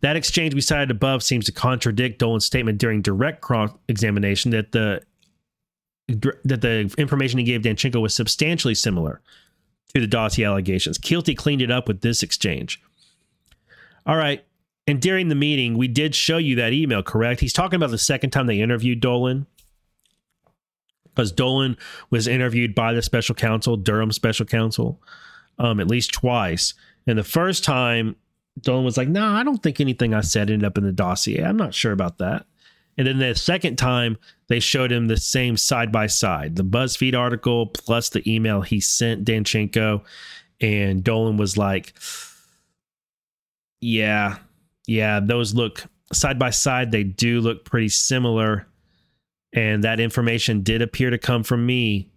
[0.00, 4.72] That exchange we cited above seems to contradict Dolan's statement during direct cross examination that
[4.72, 5.02] the
[6.08, 9.22] that the information he gave Danchenko was substantially similar
[9.94, 10.98] to the dossier allegations.
[10.98, 12.82] Keilty cleaned it up with this exchange.
[14.06, 14.44] All right.
[14.86, 17.40] And during the meeting, we did show you that email, correct?
[17.40, 19.46] He's talking about the second time they interviewed Dolan.
[21.04, 21.76] Because Dolan
[22.10, 25.00] was interviewed by the special counsel, Durham special counsel,
[25.58, 26.74] um, at least twice.
[27.06, 28.16] And the first time,
[28.60, 30.92] Dolan was like, no, nah, I don't think anything I said ended up in the
[30.92, 31.42] dossier.
[31.42, 32.46] I'm not sure about that.
[32.98, 37.18] And then the second time, they showed him the same side by side the BuzzFeed
[37.18, 40.02] article plus the email he sent Danchenko.
[40.60, 41.94] And Dolan was like,
[43.80, 44.38] yeah,
[44.86, 46.92] yeah, those look side by side.
[46.92, 48.66] They do look pretty similar.
[49.52, 52.10] And that information did appear to come from me.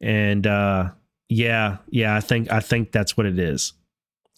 [0.00, 0.90] And uh,
[1.28, 3.72] yeah, yeah, I think I think that's what it is.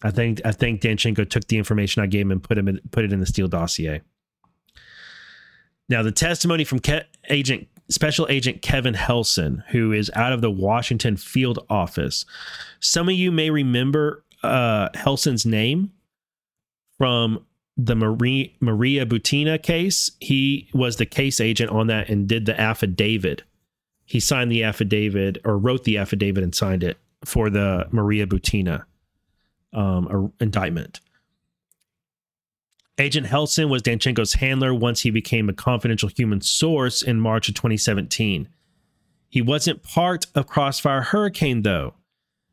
[0.03, 2.79] I think I think Danchenko took the information I gave him and put him in,
[2.91, 4.01] put it in the Steele dossier.
[5.89, 10.51] Now, the testimony from Ke- Agent Special Agent Kevin Helson, who is out of the
[10.51, 12.25] Washington field office.
[12.81, 15.91] Some of you may remember uh, Helson's name
[16.97, 17.45] from
[17.77, 20.11] the Marie, Maria Butina case.
[20.19, 23.43] He was the case agent on that and did the affidavit.
[24.05, 28.85] He signed the affidavit or wrote the affidavit and signed it for the Maria Butina
[29.73, 30.99] um, indictment.
[32.99, 37.53] Agent Helson was Danchenko's handler once he became a confidential human source in March of
[37.53, 38.49] 2017.
[39.29, 41.93] He wasn't part of Crossfire Hurricane, though,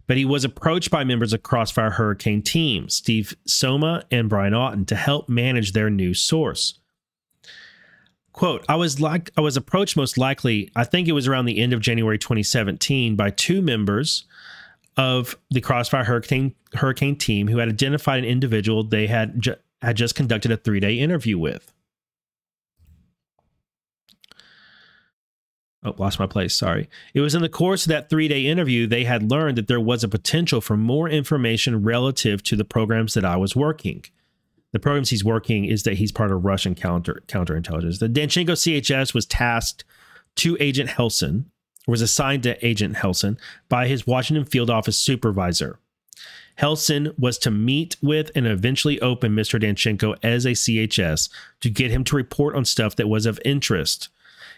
[0.07, 4.87] but he was approached by members of Crossfire Hurricane team, Steve Somma and Brian Auten,
[4.87, 6.79] to help manage their new source.
[8.33, 11.59] Quote, I was like I was approached most likely, I think it was around the
[11.59, 14.25] end of January 2017, by two members
[14.97, 19.97] of the Crossfire Hurricane Hurricane team who had identified an individual they had ju- had
[19.97, 21.74] just conducted a three day interview with.
[25.85, 26.55] Oh, lost my place.
[26.55, 26.89] Sorry.
[27.13, 29.81] It was in the course of that three day interview they had learned that there
[29.81, 34.05] was a potential for more information relative to the programs that I was working.
[34.73, 37.99] The programs he's working is that he's part of Russian counter counterintelligence.
[37.99, 39.85] The Danchenko CHS was tasked
[40.37, 41.45] to Agent Helson,
[41.87, 45.79] was assigned to Agent Helson by his Washington field office supervisor.
[46.59, 49.61] Helson was to meet with and eventually open Mr.
[49.61, 51.29] Danchenko as a CHS
[51.61, 54.09] to get him to report on stuff that was of interest.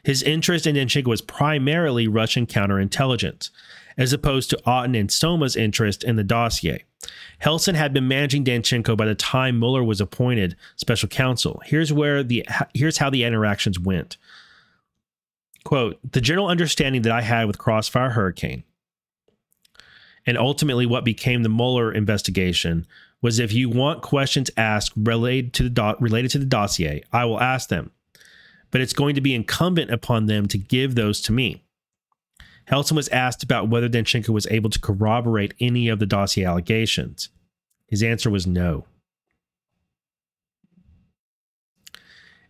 [0.03, 3.51] His interest in Danchenko was primarily Russian counterintelligence,
[3.97, 6.85] as opposed to Auten and Somma's interest in the dossier.
[7.43, 11.63] Helson had been managing Danchenko by the time Mueller was appointed special counsel.
[11.65, 14.17] Here's where the here's how the interactions went.
[15.65, 18.63] Quote, the general understanding that I had with Crossfire Hurricane
[20.27, 22.87] and ultimately what became the Mueller investigation
[23.23, 27.25] was if you want questions asked related to the do- related to the dossier, I
[27.25, 27.93] will ask them.
[28.77, 31.63] But it's going to be incumbent upon them to give those to me.
[32.71, 37.31] Helson was asked about whether Danchenko was able to corroborate any of the dossier allegations.
[37.87, 38.85] His answer was no.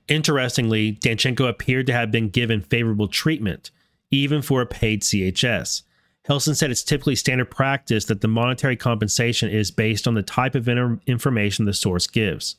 [0.09, 3.71] Interestingly, Danchenko appeared to have been given favorable treatment,
[4.11, 5.83] even for a paid CHS.
[6.29, 10.57] Helson said it's typically standard practice that the monetary compensation is based on the type
[10.57, 12.57] of inter- information the source gives.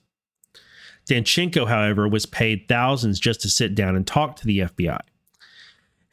[1.08, 5.00] Danchenko, however, was paid thousands just to sit down and talk to the FBI.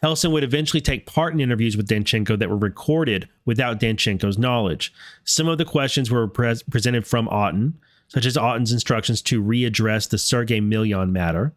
[0.03, 4.93] Helson would eventually take part in interviews with Danchenko that were recorded without Danchenko's knowledge.
[5.25, 7.75] Some of the questions were pre- presented from Auten,
[8.09, 11.55] such as Auten's instructions to readdress the Sergei Millian matter.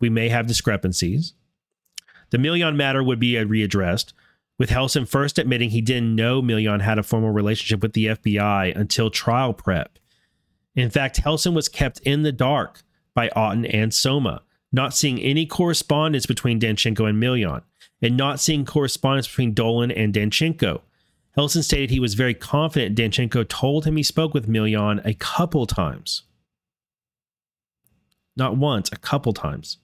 [0.00, 1.34] We may have discrepancies.
[2.30, 4.12] The Millian matter would be readdressed,
[4.56, 8.76] with Helson first admitting he didn't know Millian had a formal relationship with the FBI
[8.76, 9.98] until trial prep.
[10.76, 12.82] In fact, Helson was kept in the dark
[13.14, 14.40] by Auten and Somma,
[14.72, 17.62] not seeing any correspondence between Danchenko and Millian,
[18.00, 20.80] and not seeing correspondence between Dolan and Danchenko.
[21.36, 25.66] Helson stated he was very confident Danchenko told him he spoke with Millian a couple
[25.66, 26.22] times.
[28.36, 29.78] Not once, a couple times.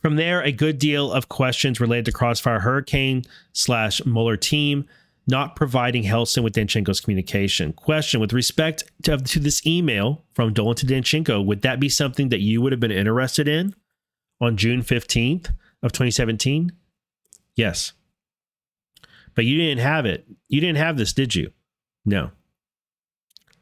[0.00, 3.22] From there, a good deal of questions related to Crossfire Hurricane
[3.52, 4.86] slash Mueller team
[5.30, 7.72] not providing Helson with Danchenko's communication.
[7.72, 12.28] Question with respect to, to this email from Dolan to Danchenko, would that be something
[12.28, 13.74] that you would have been interested in
[14.40, 15.50] on June 15th
[15.82, 16.72] of 2017?
[17.54, 17.92] Yes.
[19.34, 20.26] But you didn't have it.
[20.48, 21.52] You didn't have this, did you?
[22.04, 22.30] No.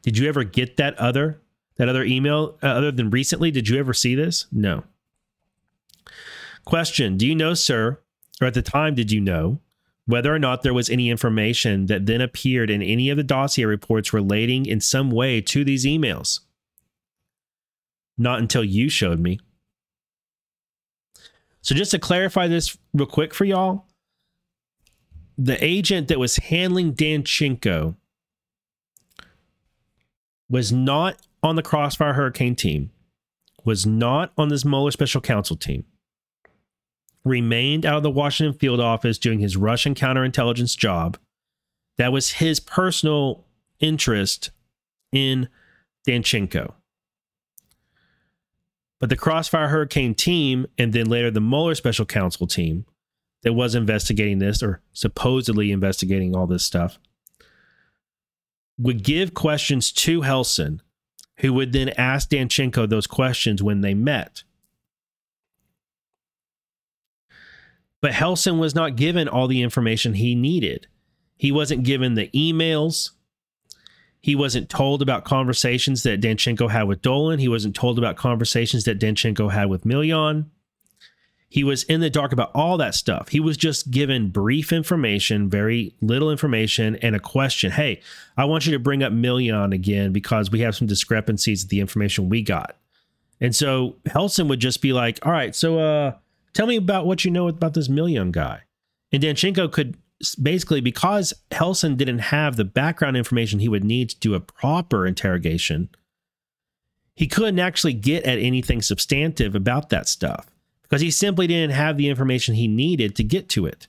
[0.03, 1.43] Did you ever get that other
[1.77, 3.51] that other email uh, other than recently?
[3.51, 4.47] Did you ever see this?
[4.51, 4.85] No.
[6.65, 8.01] Question Do you know, sir,
[8.41, 9.61] or at the time, did you know
[10.09, 13.67] whether or not there was any information that then appeared in any of the dossier
[13.67, 16.41] reports relating in some way to these emails?
[18.17, 19.39] Not until you showed me.
[21.61, 23.85] So, just to clarify this real quick for y'all,
[25.37, 27.95] the agent that was handling Danchenko
[30.49, 32.91] was not on the Crossfire Hurricane team,
[33.63, 35.85] was not on this Mueller special counsel team
[37.25, 41.19] remained out of the Washington field office doing his Russian counterintelligence job.
[41.97, 43.45] That was his personal
[43.81, 44.51] interest
[45.13, 45.49] in
[46.07, 46.75] Danchenko.
[49.01, 52.85] But the Crossfire Hurricane team, and then later the Mueller special counsel team
[53.43, 56.99] that was investigating this or supposedly investigating all this stuff,
[58.79, 60.81] would give questions to Helson,
[61.39, 64.43] who would then ask Danchenko those questions when they met.
[68.01, 70.87] But Helson was not given all the information he needed.
[71.37, 73.11] He wasn't given the emails.
[74.21, 77.39] He wasn't told about conversations that Danchenko had with Dolan.
[77.39, 80.47] He wasn't told about conversations that Danchenko had with Millian.
[81.51, 83.29] He was in the dark about all that stuff.
[83.29, 87.71] He was just given brief information, very little information, and a question.
[87.71, 88.03] Hey,
[88.37, 91.81] I want you to bring up Millian again because we have some discrepancies with the
[91.81, 92.77] information we got.
[93.41, 96.13] And so Helson would just be like, all right, so uh
[96.55, 98.63] Tell me about what you know about this Millian guy.
[99.13, 99.97] And Danchenko could
[100.41, 105.07] basically, because Helson didn't have the background information he would need to do a proper
[105.07, 105.89] interrogation,
[107.15, 110.47] he couldn't actually get at anything substantive about that stuff
[110.83, 113.89] because he simply didn't have the information he needed to get to it.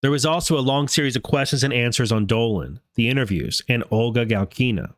[0.00, 3.82] There was also a long series of questions and answers on Dolan, the interviews, and
[3.90, 4.94] Olga Galkina.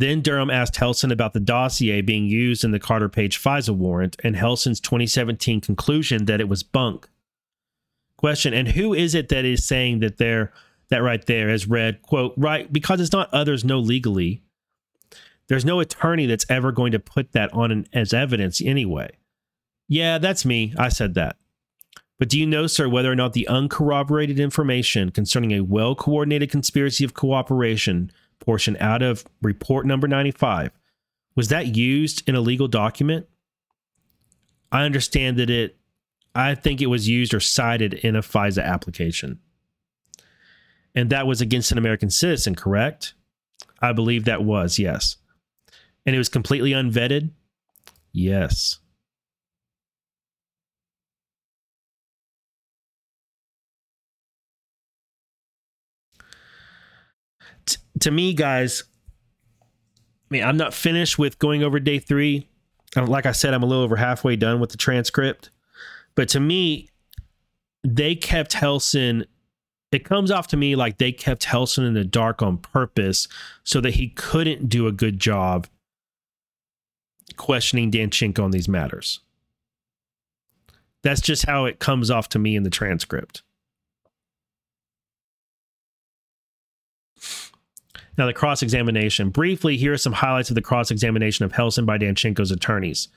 [0.00, 4.16] Then Durham asked Helson about the dossier being used in the Carter Page FISA warrant
[4.24, 7.06] and Helson's 2017 conclusion that it was bunk.
[8.16, 10.54] Question: And who is it that is saying that they're
[10.88, 14.42] that right there has read quote right because it's not others know legally.
[15.48, 19.10] There's no attorney that's ever going to put that on an, as evidence anyway.
[19.86, 20.72] Yeah, that's me.
[20.78, 21.36] I said that.
[22.18, 26.50] But do you know, sir, whether or not the uncorroborated information concerning a well coordinated
[26.50, 28.10] conspiracy of cooperation
[28.40, 30.72] portion out of report number 95
[31.36, 33.26] was that used in a legal document?
[34.72, 35.76] I understand that it
[36.34, 39.40] i think it was used or cited in a fisa application.
[40.94, 43.14] And that was against an american citizen correct?
[43.80, 45.16] I believe that was yes.
[46.04, 47.30] And it was completely unvetted?
[48.12, 48.80] Yes
[58.00, 58.84] to me, guys,
[60.30, 62.48] I mean, I'm not finished with going over day three.
[62.96, 65.50] Like I said, I'm a little over halfway done with the transcript.
[66.14, 66.88] But to me,
[67.84, 69.26] they kept Helson.
[69.92, 73.28] It comes off to me like they kept Helson in the dark on purpose
[73.64, 75.66] so that he couldn't do a good job
[77.36, 79.20] questioning Danchenko on these matters.
[81.02, 83.42] That's just how it comes off to me in the transcript.
[88.20, 89.30] Now, the cross examination.
[89.30, 93.08] Briefly, here are some highlights of the cross examination of Helson by Danchenko's attorneys.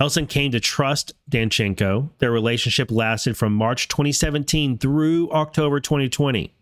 [0.00, 2.10] Helson came to trust Danchenko.
[2.18, 6.54] Their relationship lasted from March 2017 through October 2020.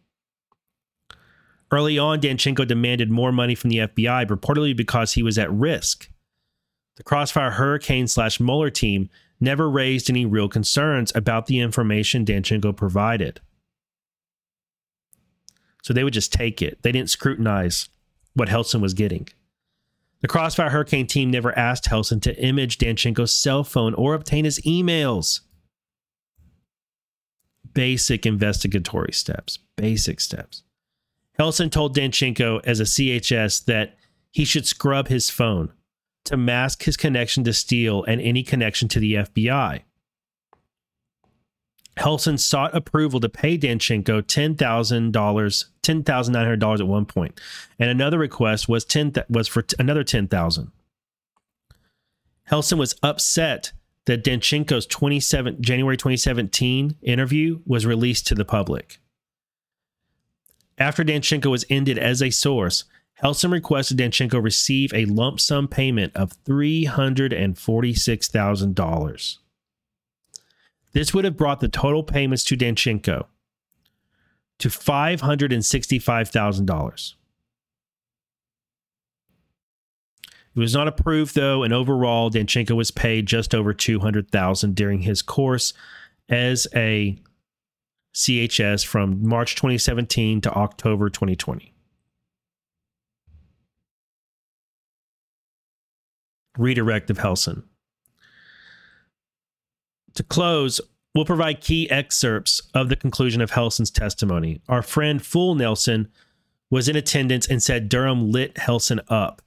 [1.71, 6.09] Early on, Danchenko demanded more money from the FBI, reportedly because he was at risk.
[6.97, 12.75] The Crossfire Hurricane slash Mueller team never raised any real concerns about the information Danchenko
[12.75, 13.43] provided.
[15.85, 16.83] So they would just take it.
[16.83, 17.91] They didn't scrutinize
[18.33, 19.29] what Helson was getting.
[20.23, 24.59] The Crossfire Hurricane team never asked Helson to image Danchenko's cell phone or obtain his
[24.61, 25.41] emails.
[27.75, 30.63] Basic investigatory steps, basic steps.
[31.39, 33.99] Helson told Danchenko as a CHS that
[34.31, 35.71] he should scrub his phone
[36.25, 39.83] to mask his connection to Steele and any connection to the FBI.
[41.97, 47.41] Helson sought approval to pay Danchenko $10,000, $10,900 at one point,
[47.79, 50.73] and another request was 10 was for t- another 10,000.
[52.51, 53.73] Helson was upset
[54.07, 58.99] that Danchenko's 27 January 2017 interview was released to the public.
[60.77, 62.83] After Danchenko was ended as a source,
[63.23, 69.39] Helson requested Danchenko receive a lump sum payment of $346,000.
[70.95, 73.27] This would have brought the total payments to Danchenko
[74.59, 77.15] to $565,000.
[80.57, 85.21] It was not approved though, and overall, Danchenko was paid just over 200,000 during his
[85.21, 85.75] course
[86.29, 87.19] as a
[88.15, 91.75] CHS from March 2017 to October 2020.
[96.59, 97.65] redirect of Helson.
[100.15, 100.81] To close,
[101.15, 104.61] we'll provide key excerpts of the conclusion of Helson's testimony.
[104.69, 106.09] Our friend Fool Nelson
[106.71, 109.43] was in attendance and said Durham lit Helson up.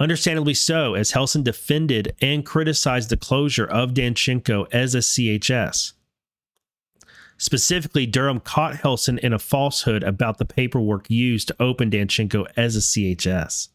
[0.00, 5.92] Understandably so, as Helson defended and criticized the closure of Danchenko as a CHS.
[7.38, 12.76] Specifically, Durham caught Helson in a falsehood about the paperwork used to open Danchenko as
[12.76, 13.68] a CHS.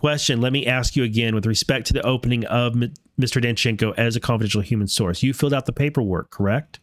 [0.00, 2.94] Question Let me ask you again with respect to the opening of Mr.
[3.20, 5.22] Danchenko as a confidential human source.
[5.22, 6.80] You filled out the paperwork, correct?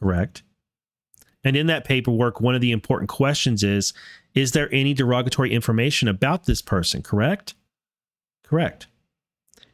[0.00, 0.44] Correct.
[1.42, 3.92] And in that paperwork, one of the important questions is
[4.36, 7.54] Is there any derogatory information about this person, correct?
[8.44, 8.86] Correct.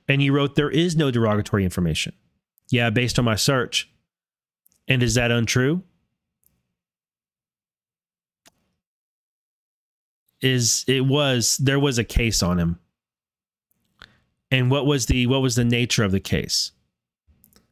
[0.08, 2.14] And you wrote, There is no derogatory information.
[2.70, 3.92] Yeah, based on my search.
[4.88, 5.82] And is that untrue?
[10.40, 12.78] Is it was there was a case on him.
[14.50, 16.72] And what was the what was the nature of the case?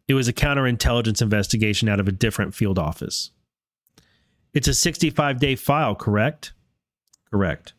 [0.08, 3.30] It was a counterintelligence investigation out of a different field office.
[4.54, 6.52] It's a 65 day file, correct?
[7.30, 7.74] Correct.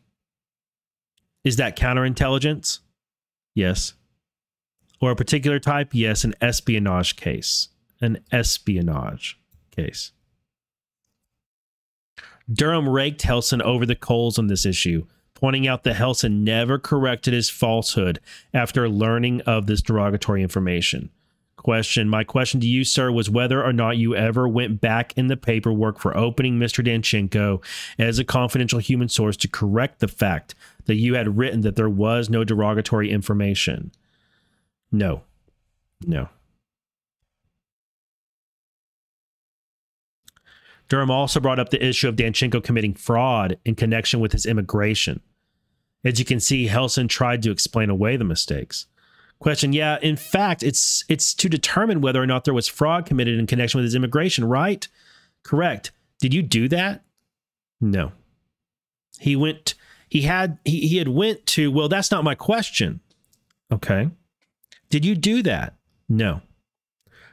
[1.44, 2.80] Is that counterintelligence?
[3.54, 3.94] Yes.
[5.00, 5.90] Or a particular type?
[5.92, 7.68] Yes, an espionage case.
[8.00, 9.40] An espionage
[9.74, 10.12] case.
[12.52, 17.34] Durham raked Helson over the coals on this issue, pointing out that Helson never corrected
[17.34, 18.20] his falsehood
[18.54, 21.10] after learning of this derogatory information.
[21.56, 25.26] Question My question to you, sir, was whether or not you ever went back in
[25.26, 26.86] the paperwork for opening Mr.
[26.86, 27.62] Danchenko
[27.98, 30.54] as a confidential human source to correct the fact
[30.86, 33.90] that you had written that there was no derogatory information.
[34.92, 35.22] No.
[36.06, 36.28] No.
[40.88, 45.20] Durham also brought up the issue of Danchenko committing fraud in connection with his immigration.
[46.04, 48.86] As you can see, Helson tried to explain away the mistakes.
[49.38, 53.38] Question: Yeah, in fact, it's it's to determine whether or not there was fraud committed
[53.38, 54.86] in connection with his immigration, right?
[55.44, 55.92] Correct.
[56.20, 57.04] Did you do that?
[57.80, 58.12] No.
[59.20, 59.74] He went.
[60.08, 60.58] He had.
[60.64, 61.70] He, he had went to.
[61.70, 63.00] Well, that's not my question.
[63.72, 64.10] Okay.
[64.90, 65.74] Did you do that?
[66.08, 66.40] No.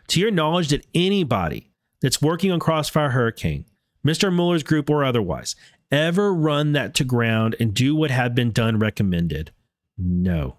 [0.10, 1.72] To your knowledge, did anybody
[2.06, 3.66] that's working on Crossfire Hurricane,
[4.06, 4.32] Mr.
[4.32, 5.56] Mueller's group or otherwise,
[5.92, 9.50] ever run that to ground and do what had been done recommended?
[9.98, 10.58] No.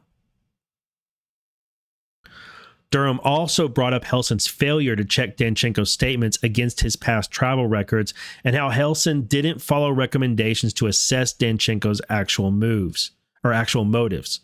[2.91, 8.13] Durham also brought up Helson's failure to check Danchenko's statements against his past travel records
[8.43, 13.13] and how Helson didn't follow recommendations to assess Danchenko's actual moves
[13.45, 14.41] or actual motives.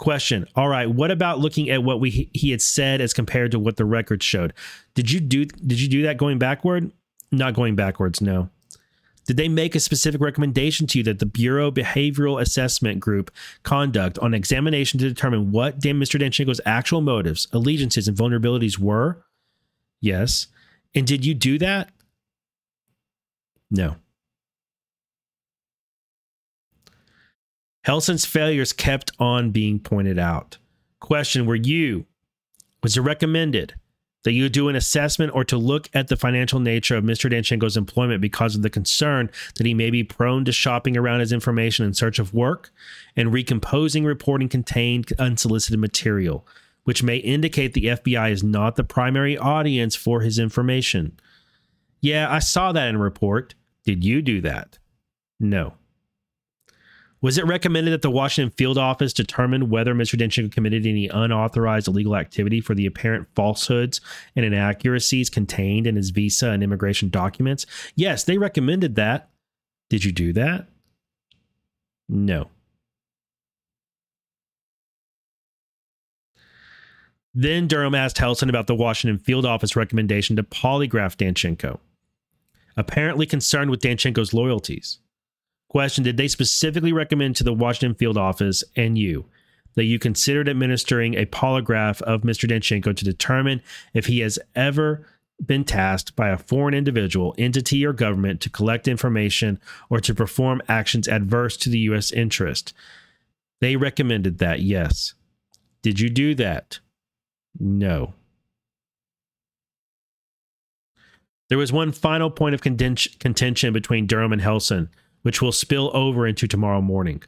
[0.00, 0.48] Question.
[0.56, 0.90] All right.
[0.90, 4.22] What about looking at what we he had said as compared to what the record
[4.22, 4.54] showed?
[4.94, 6.90] Did you do did you do that going backward?
[7.30, 8.48] Not going backwards, no.
[9.26, 13.30] Did they make a specific recommendation to you that the Bureau Behavioral Assessment Group
[13.62, 16.18] conduct on examination to determine what Mr.
[16.18, 19.22] Danchenko's actual motives, allegiances, and vulnerabilities were?
[20.00, 20.46] Yes.
[20.94, 21.90] And did you do that?
[23.70, 23.96] No.
[27.82, 30.58] Helson's failures kept on being pointed out.
[31.00, 32.06] Question Were you,
[32.82, 33.74] was it recommended
[34.24, 37.30] that you do an assessment or to look at the financial nature of Mr.
[37.30, 41.32] Danchenko's employment because of the concern that he may be prone to shopping around his
[41.32, 42.70] information in search of work
[43.16, 46.46] and recomposing reporting contained unsolicited material,
[46.84, 51.18] which may indicate the FBI is not the primary audience for his information?
[52.02, 53.54] Yeah, I saw that in a report.
[53.84, 54.78] Did you do that?
[55.38, 55.74] No.
[57.22, 60.18] Was it recommended that the Washington field office determine whether Mr.
[60.18, 64.00] Danchenko committed any unauthorized illegal activity for the apparent falsehoods
[64.34, 67.66] and inaccuracies contained in his visa and immigration documents?
[67.94, 69.28] Yes, they recommended that.
[69.90, 70.68] Did you do that?
[72.08, 72.48] No.
[77.34, 81.78] Then Durham asked Helson about the Washington field office recommendation to polygraph Danchenko,
[82.76, 84.98] apparently concerned with Danchenko's loyalties.
[85.70, 89.24] Question Did they specifically recommend to the Washington field office and you
[89.76, 92.50] that you considered administering a polygraph of Mr.
[92.50, 93.62] Danchenko to determine
[93.94, 95.06] if he has ever
[95.46, 100.60] been tasked by a foreign individual, entity, or government to collect information or to perform
[100.68, 102.10] actions adverse to the U.S.
[102.10, 102.74] interest?
[103.60, 105.14] They recommended that, yes.
[105.82, 106.80] Did you do that?
[107.60, 108.14] No.
[111.48, 114.88] There was one final point of contention between Durham and Helson,
[115.22, 117.22] which will spill over into tomorrow morning.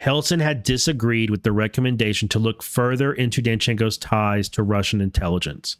[0.00, 5.76] Helson had disagreed with the recommendation to look further into Danchenko's ties to Russian intelligence.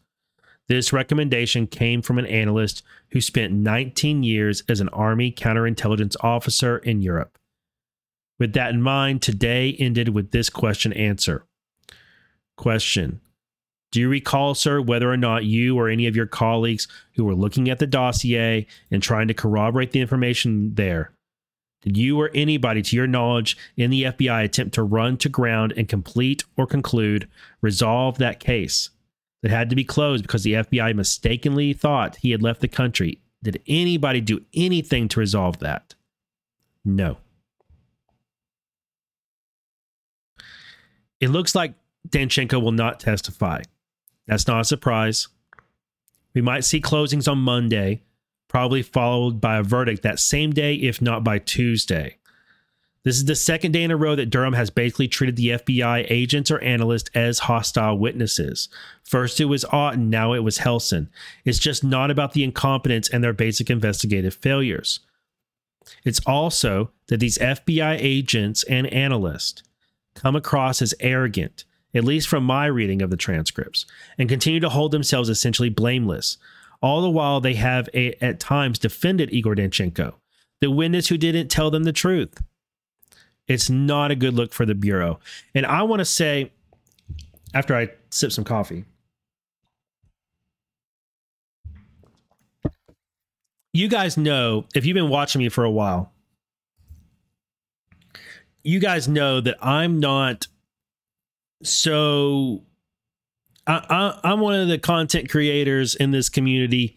[0.66, 6.78] This recommendation came from an analyst who spent 19 years as an Army counterintelligence officer
[6.78, 7.38] in Europe.
[8.38, 11.44] With that in mind, today ended with this question answer.
[12.56, 13.20] Question
[13.92, 17.34] Do you recall, sir, whether or not you or any of your colleagues who were
[17.34, 21.13] looking at the dossier and trying to corroborate the information there
[21.84, 25.74] did you or anybody, to your knowledge, in the FBI attempt to run to ground
[25.76, 27.28] and complete or conclude,
[27.60, 28.88] resolve that case
[29.42, 33.20] that had to be closed because the FBI mistakenly thought he had left the country?
[33.42, 35.94] Did anybody do anything to resolve that?
[36.86, 37.18] No.
[41.20, 41.74] It looks like
[42.08, 43.60] Danchenko will not testify.
[44.26, 45.28] That's not a surprise.
[46.32, 48.00] We might see closings on Monday
[48.54, 52.14] probably followed by a verdict that same day, if not by Tuesday.
[53.02, 56.06] This is the second day in a row that Durham has basically treated the FBI
[56.08, 58.68] agents or analysts as hostile witnesses.
[59.02, 61.08] First it was Auten, now it was Helson.
[61.44, 65.00] It's just not about the incompetence and their basic investigative failures.
[66.04, 69.64] It's also that these FBI agents and analysts
[70.14, 73.84] come across as arrogant, at least from my reading of the transcripts,
[74.16, 76.38] and continue to hold themselves essentially blameless,
[76.84, 80.12] all the while, they have a, at times defended Igor Danchenko,
[80.60, 82.42] the witness who didn't tell them the truth.
[83.48, 85.18] It's not a good look for the Bureau.
[85.54, 86.52] And I want to say,
[87.54, 88.84] after I sip some coffee,
[93.72, 96.12] you guys know, if you've been watching me for a while,
[98.62, 100.48] you guys know that I'm not
[101.62, 102.62] so
[103.66, 106.96] I, I'm one of the content creators in this community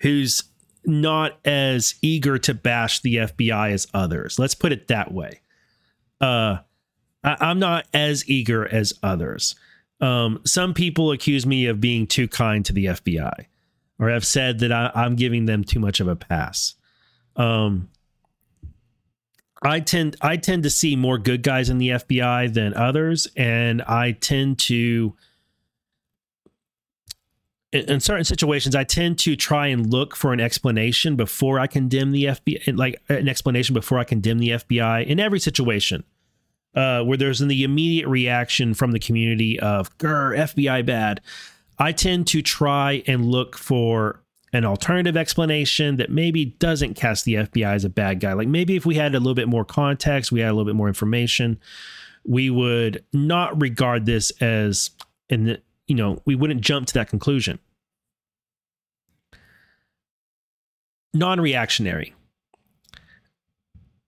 [0.00, 0.42] who's
[0.84, 4.38] not as eager to bash the FBI as others.
[4.38, 5.40] Let's put it that way.
[6.20, 6.58] Uh,
[7.22, 9.54] I, am not as eager as others.
[10.00, 13.46] Um, some people accuse me of being too kind to the FBI,
[13.98, 16.74] or have said that I, am giving them too much of a pass.
[17.36, 17.90] Um,
[19.62, 23.82] I tend I tend to see more good guys in the FBI than others, and
[23.82, 25.14] I tend to
[27.72, 32.10] in certain situations, I tend to try and look for an explanation before I condemn
[32.10, 36.04] the FBI, like an explanation before I condemn the FBI in every situation
[36.74, 41.20] uh, where there's the immediate reaction from the community of "Grr, FBI bad."
[41.78, 47.34] I tend to try and look for an alternative explanation that maybe doesn't cast the
[47.34, 48.32] FBI as a bad guy.
[48.32, 50.74] Like maybe if we had a little bit more context, we had a little bit
[50.74, 51.58] more information,
[52.24, 54.90] we would not regard this as
[55.30, 55.58] an
[55.90, 57.58] you know, we wouldn't jump to that conclusion.
[61.12, 62.14] Non reactionary.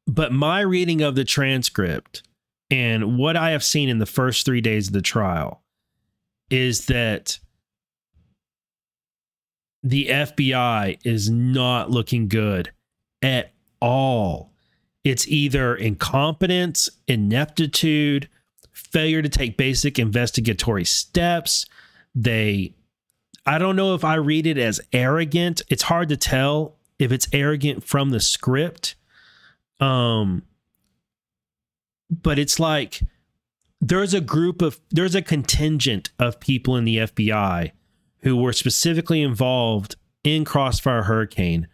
[0.07, 2.23] But my reading of the transcript
[2.71, 5.65] and what I have seen in the first three days of the trial
[6.51, 7.41] is that
[9.83, 12.71] the FBI is not looking good
[13.23, 14.53] at all.
[15.03, 18.29] It's either incompetence, ineptitude,
[18.93, 21.67] failure to take basic investigatory steps.
[22.15, 22.75] They,
[23.47, 25.63] I don't know if I read it as arrogant.
[25.69, 28.95] It's hard to tell if it's arrogant from the script.
[29.81, 30.43] Um,
[32.11, 33.01] but it's like
[33.81, 37.73] there's a group of, there's a contingent of people in the FBI
[38.19, 41.67] who were specifically involved in Crossfire Hurricane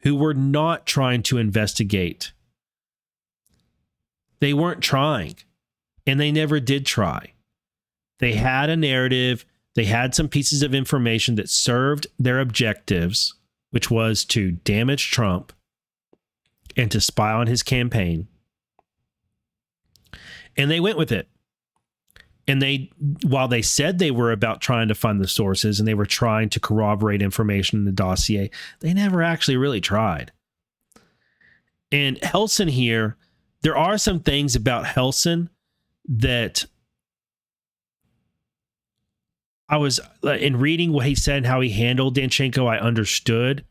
[0.00, 2.32] who were not trying to investigate.
[4.38, 5.34] They weren't trying
[6.06, 7.32] and they never did try.
[8.18, 9.44] They had a narrative,
[9.74, 13.34] they had some pieces of information that served their objectives,
[13.70, 15.52] which was to damage Trump
[16.76, 18.28] and to spy on his campaign.
[20.56, 21.28] And they went with it.
[22.48, 22.90] And they,
[23.24, 26.48] while they said they were about trying to find the sources and they were trying
[26.50, 28.50] to corroborate information in the dossier,
[28.80, 30.32] they never actually really tried.
[31.90, 33.16] And Helson here,
[33.62, 35.48] there are some things about Helson
[36.08, 36.64] that
[39.68, 43.64] I was in reading what he said and how he handled Danchenko, I understood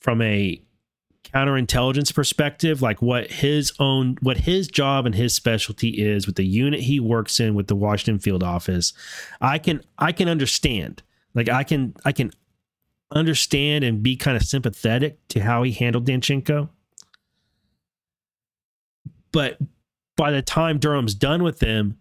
[0.00, 0.62] from a
[1.24, 6.46] counterintelligence perspective, like what his own, what his job and his specialty is with the
[6.46, 8.92] unit he works in with the Washington field office.
[9.40, 11.02] I can, I can understand,
[11.34, 12.30] like I can, I can
[13.10, 16.68] understand and be kind of sympathetic to how he handled Danchenko.
[19.32, 19.58] But
[20.16, 21.98] by the time Durham's done with him,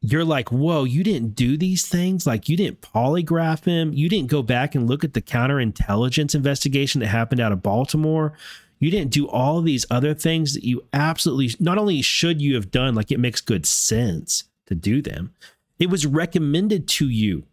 [0.00, 2.26] you're like, whoa, you didn't do these things?
[2.26, 3.92] Like, you didn't polygraph him?
[3.92, 8.32] You didn't go back and look at the counterintelligence investigation that happened out of Baltimore?
[8.78, 12.70] You didn't do all these other things that you absolutely, not only should you have
[12.70, 15.34] done, like, it makes good sense to do them,
[15.80, 17.44] it was recommended to you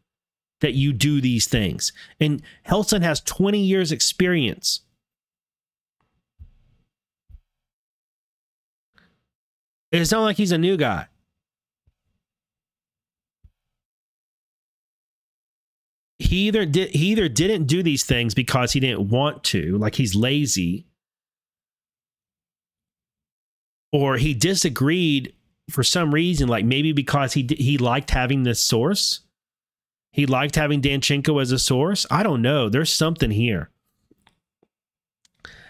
[0.62, 1.92] that you do these things.
[2.20, 4.82] And Helson has 20 years' experience.
[10.02, 11.08] It's not like he's a new guy.
[16.20, 19.96] he either did he either didn't do these things because he didn't want to, like
[19.96, 20.88] he's lazy,
[23.91, 25.34] or he disagreed
[25.70, 29.22] for some reason, like maybe because he he liked having this source.
[30.12, 32.06] He liked having Danchenko as a source.
[32.10, 32.70] I don't know.
[32.70, 33.70] There's something here.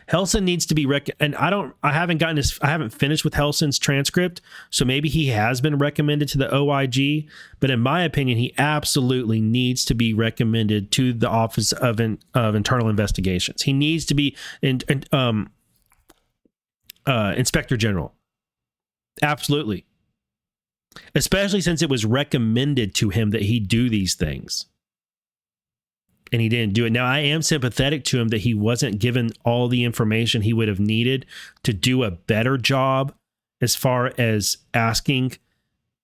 [0.07, 3.23] Helson needs to be rec and I don't I haven't gotten his I haven't finished
[3.23, 7.27] with Helson's transcript, so maybe he has been recommended to the OIG,
[7.59, 12.19] but in my opinion he absolutely needs to be recommended to the Office of in,
[12.33, 13.63] of Internal Investigations.
[13.63, 15.51] He needs to be in, in um
[17.05, 18.13] uh Inspector General.
[19.21, 19.85] Absolutely.
[21.13, 24.67] Especially since it was recommended to him that he do these things
[26.35, 26.89] and he didn't do it.
[26.89, 30.67] Now, I am sympathetic to him that he wasn't given all the information he would
[30.67, 31.25] have needed
[31.63, 33.15] to do a better job
[33.61, 35.37] as far as asking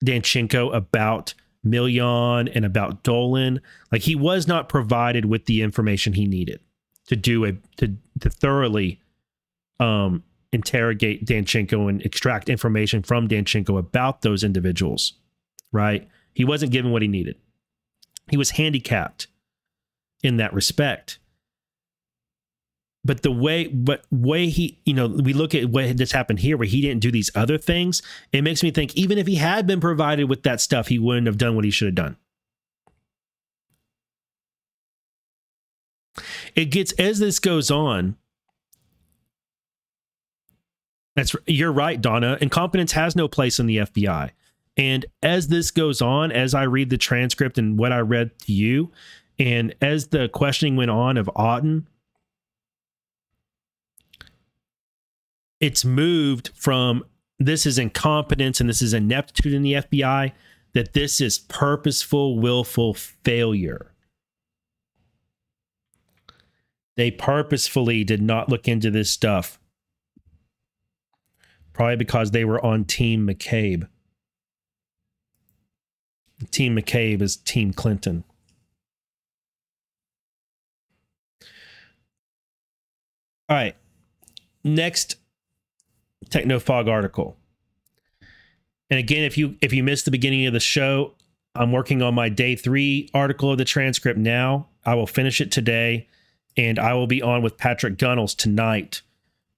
[0.06, 1.34] Danchenko about
[1.68, 3.60] Millian and about Dolan.
[3.92, 6.62] Like he was not provided with the information he needed
[7.08, 9.02] to do a to to thoroughly
[9.82, 10.24] um
[10.54, 15.12] interrogate Danchenko and extract information from Danchenko about those individuals.
[15.74, 16.08] Right?
[16.34, 17.36] He wasn't given what he needed.
[18.30, 19.28] He was handicapped
[20.24, 21.20] in that respect.
[23.04, 26.56] But the way, but way he, you know, we look at what just happened here,
[26.56, 28.02] where he didn't do these other things.
[28.32, 31.26] It makes me think, even if he had been provided with that stuff, he wouldn't
[31.26, 32.18] have done what he should have done.
[36.56, 38.18] It gets as this goes on.
[41.16, 42.38] That's you're right, Donna.
[42.40, 44.32] Incompetence has no place in the FBI.
[44.78, 48.54] And as this goes on, as I read the transcript and what I read to
[48.54, 48.92] you,
[49.42, 51.88] and as the questioning went on of Auten,
[55.60, 57.04] it's moved from
[57.40, 60.32] this is incompetence and this is ineptitude in the FBI
[60.74, 63.92] that this is purposeful, willful failure.
[66.96, 69.60] They purposefully did not look into this stuff.
[71.74, 73.88] Probably because they were on Team McCabe.
[76.52, 78.24] Team McCabe is Team Clinton.
[83.52, 83.76] All right.
[84.64, 85.18] Next
[86.30, 87.36] Technofog article.
[88.90, 91.16] And again, if you if you missed the beginning of the show,
[91.54, 94.70] I'm working on my day three article of the transcript now.
[94.86, 96.08] I will finish it today,
[96.56, 99.02] and I will be on with Patrick Gunnels tonight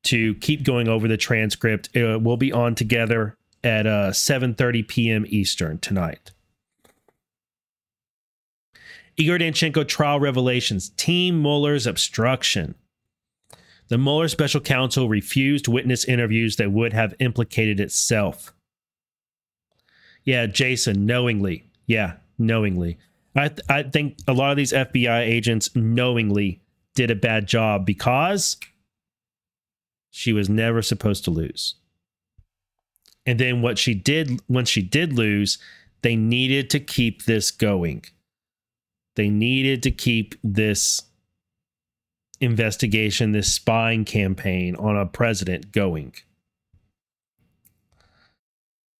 [0.06, 1.96] to keep going over the transcript.
[1.96, 5.24] Uh, we'll be on together at uh, 7:30 p.m.
[5.28, 6.32] Eastern tonight.
[9.18, 10.90] Igor Danchenko trial revelations.
[10.90, 12.74] Team Mueller's obstruction
[13.94, 18.52] the Mueller special counsel refused witness interviews that would have implicated itself.
[20.24, 21.70] Yeah, Jason, knowingly.
[21.86, 22.98] Yeah, knowingly.
[23.36, 26.64] I, th- I think a lot of these FBI agents knowingly
[26.96, 28.58] did a bad job because
[30.10, 31.76] she was never supposed to lose.
[33.28, 35.60] And then what she did, when she did lose,
[36.02, 38.06] they needed to keep this going.
[39.18, 41.04] They needed to keep this
[42.44, 46.14] investigation, this spying campaign on a president going.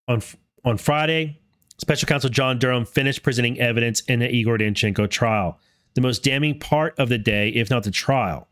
[0.08, 0.22] On
[0.66, 1.40] on Friday,
[1.78, 5.60] Special Counsel John Durham finished presenting evidence in the Igor Danchenko trial.
[5.96, 8.48] The most damning part of the day, if not the trial,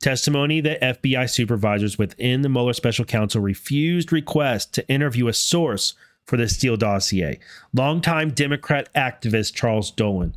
[0.00, 5.94] testimony that FBI supervisors within the Mueller Special Counsel refused requests to interview a source
[6.24, 7.38] for the Steele dossier.
[7.72, 10.36] Longtime Democrat activist Charles Dolan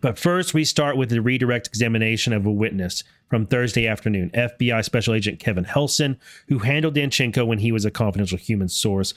[0.00, 4.30] but first, we start with the redirect examination of a witness from Thursday afternoon.
[4.30, 6.16] FBI Special Agent Kevin Helson,
[6.48, 9.14] who handled Danchenko when he was a confidential human source,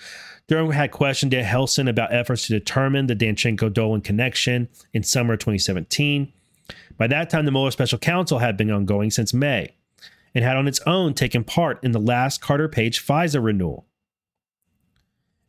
[0.47, 6.31] Durham had questioned Helson about efforts to determine the Danchenko Dolan connection in summer 2017.
[6.97, 9.75] By that time, the Mueller special counsel had been ongoing since May
[10.35, 13.85] and had on its own taken part in the last Carter Page FISA renewal.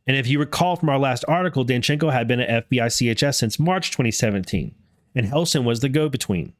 [0.07, 3.59] And if you recall from our last article, Danchenko had been at FBI CHS since
[3.59, 4.75] March 2017,
[5.15, 6.53] and Helson was the go between.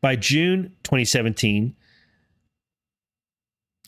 [0.00, 1.76] By June 2017,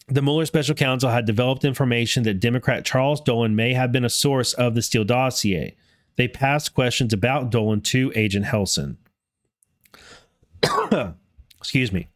[0.09, 4.11] the Mueller special counsel had developed information that Democrat Charles Dolan may have been a
[4.11, 5.75] source of the Steele dossier.
[6.17, 8.97] They passed questions about Dolan to Agent Helson.
[11.59, 12.09] Excuse me.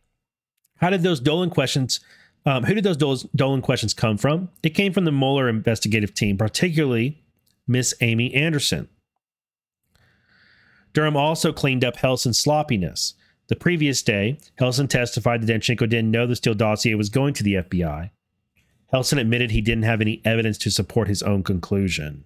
[0.76, 2.00] How did those Dolan questions?
[2.46, 4.48] Um, who did those Dolan questions come from?
[4.62, 7.22] It came from the Mueller investigative team, particularly
[7.66, 8.88] Miss Amy Anderson.
[10.92, 13.14] Durham also cleaned up Helson's sloppiness.
[13.48, 17.42] The previous day, Helson testified that Danchenko didn't know the Steele dossier was going to
[17.42, 18.10] the FBI.
[18.92, 22.24] Helson admitted he didn't have any evidence to support his own conclusion.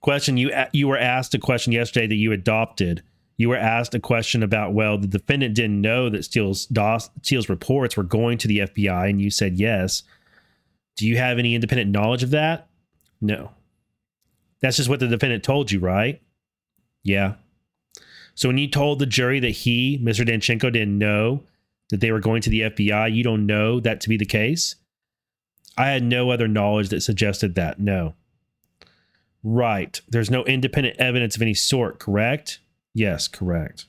[0.00, 3.02] Question you you were asked a question yesterday that you adopted
[3.40, 7.48] you were asked a question about, well, the defendant didn't know that Steele's, DOS, Steele's
[7.48, 10.02] reports were going to the FBI, and you said yes.
[10.98, 12.68] Do you have any independent knowledge of that?
[13.18, 13.52] No.
[14.62, 16.20] That's just what the defendant told you, right?
[17.02, 17.34] Yeah.
[18.34, 20.26] So when you told the jury that he, Mr.
[20.26, 21.42] Danchenko, didn't know
[21.90, 24.76] that they were going to the FBI, you don't know that to be the case?
[25.76, 27.80] I had no other knowledge that suggested that.
[27.80, 28.14] No.
[29.42, 30.00] Right.
[30.08, 32.60] There's no independent evidence of any sort, correct?
[32.94, 33.86] Yes, correct.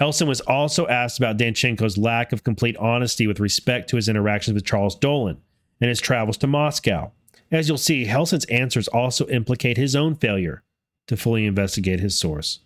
[0.00, 4.54] Helson was also asked about Danchenko's lack of complete honesty with respect to his interactions
[4.54, 5.36] with Charles Dolan
[5.80, 7.12] and his travels to Moscow.
[7.50, 10.62] As you'll see, Helson's answers also implicate his own failure
[11.06, 12.60] to fully investigate his source.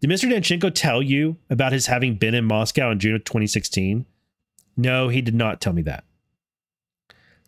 [0.00, 0.28] Did Mr.
[0.28, 4.04] Danchenko tell you about his having been in Moscow in June of 2016?
[4.76, 6.04] No, he did not tell me that.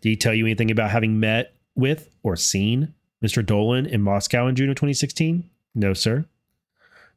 [0.00, 2.94] Did he tell you anything about having met with or seen
[3.24, 3.44] Mr.
[3.44, 5.50] Dolan in Moscow in June of 2016?
[5.74, 6.26] No, sir.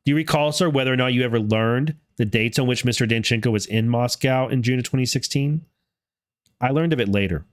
[0.05, 3.07] Do you recall, sir, whether or not you ever learned the dates on which Mr.
[3.07, 5.65] Danchenko was in Moscow in June of 2016?
[6.59, 7.45] I learned of it later.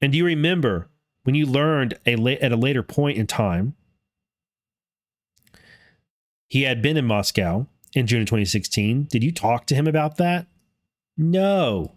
[0.00, 0.88] And do you remember
[1.24, 3.74] when you learned a la- at a later point in time
[6.48, 9.04] he had been in Moscow in June of 2016?
[9.10, 10.46] Did you talk to him about that?
[11.16, 11.92] No.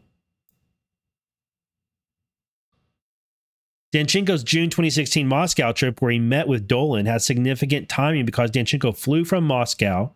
[3.94, 8.98] Danchenko's June 2016 Moscow trip, where he met with Dolan, has significant timing because Danchenko
[8.98, 10.12] flew from Moscow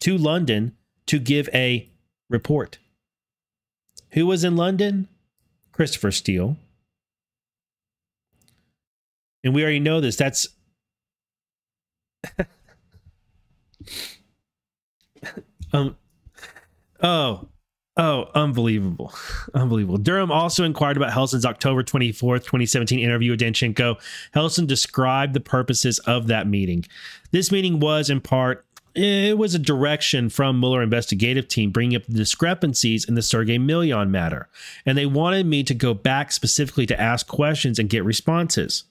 [0.00, 0.76] to London
[1.06, 1.88] to give a
[2.28, 2.78] report.
[4.10, 5.08] Who was in London?
[5.72, 6.58] Christopher Steele.
[9.44, 10.16] And we already know this.
[10.16, 10.48] That's.
[15.72, 15.96] um.
[17.02, 17.48] Oh,
[17.96, 19.12] Oh, unbelievable.
[19.52, 19.98] Unbelievable.
[19.98, 23.96] Durham also inquired about Helson's October 24th, 2017 interview with Danchenko.
[24.34, 26.86] Helson described the purposes of that meeting.
[27.32, 28.64] This meeting was, in part,
[28.94, 33.58] it was a direction from Mueller investigative team bringing up the discrepancies in the Sergei
[33.58, 34.48] Millian matter.
[34.86, 38.84] And they wanted me to go back specifically to ask questions and get responses.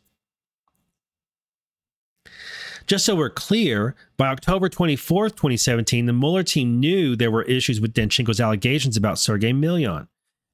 [2.87, 7.79] Just so we're clear, by October 24th, 2017, the Mueller team knew there were issues
[7.79, 10.07] with Danchenko's allegations about Sergei Millian.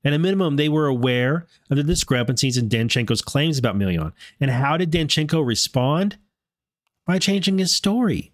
[0.04, 4.14] At a minimum, they were aware of the discrepancies in Danchenko's claims about Millian.
[4.40, 6.18] And how did Danchenko respond?
[7.06, 8.34] By changing his story.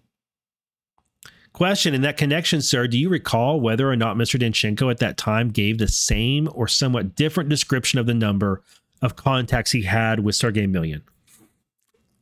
[1.52, 4.38] Question in that connection, sir, do you recall whether or not Mr.
[4.38, 8.62] Danchenko at that time gave the same or somewhat different description of the number
[9.00, 11.02] of contacts he had with Sergei Millian?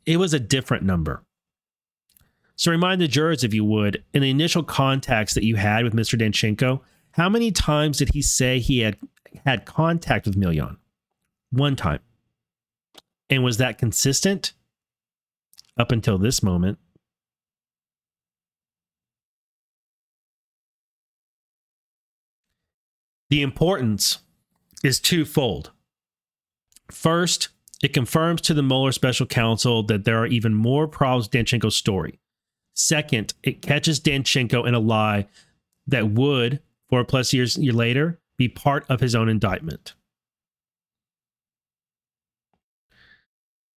[0.05, 1.25] It was a different number.
[2.63, 5.95] So remind the jurors, if you would, in the initial contacts that you had with
[5.95, 6.17] Mr.
[6.17, 8.99] Danchenko, how many times did he say he had
[9.45, 10.77] had contact with Millian?
[11.51, 11.99] One time.
[13.29, 14.53] And was that consistent
[15.77, 16.79] up until this moment?
[23.29, 24.19] The importance
[24.85, 25.73] is twofold.
[26.93, 27.49] First,
[27.83, 31.75] it confirms to the Mueller special counsel that there are even more problems with Danchenko's
[31.75, 32.21] story.
[32.75, 35.27] Second, it catches Danchenko in a lie
[35.87, 39.95] that would, four plus years later, be part of his own indictment.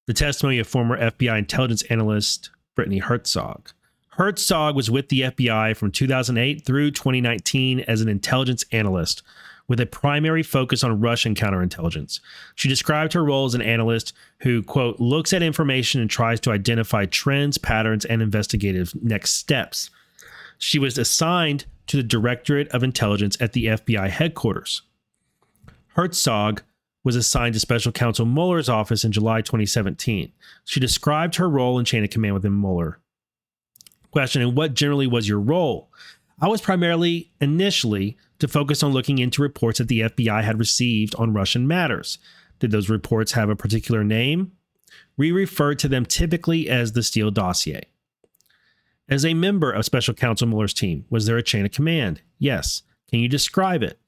[0.07, 3.71] The testimony of former FBI intelligence analyst Brittany Herzog.
[4.09, 9.23] Herzog was with the FBI from 2008 through 2019 as an intelligence analyst,
[9.67, 12.19] with a primary focus on Russian counterintelligence.
[12.55, 16.51] She described her role as an analyst who, quote, looks at information and tries to
[16.51, 19.89] identify trends, patterns, and investigative next steps.
[20.57, 24.83] She was assigned to the Directorate of Intelligence at the FBI headquarters.
[25.95, 26.61] Herzog
[27.03, 30.31] was assigned to Special Counsel Mueller's office in July 2017.
[30.65, 32.99] She described her role in chain of command within Mueller.
[34.11, 35.89] Question And what generally was your role?
[36.41, 41.15] I was primarily initially to focus on looking into reports that the FBI had received
[41.15, 42.17] on Russian matters.
[42.59, 44.51] Did those reports have a particular name?
[45.17, 47.83] We referred to them typically as the Steele dossier.
[49.07, 52.21] As a member of Special Counsel Mueller's team, was there a chain of command?
[52.39, 52.81] Yes.
[53.09, 53.99] Can you describe it?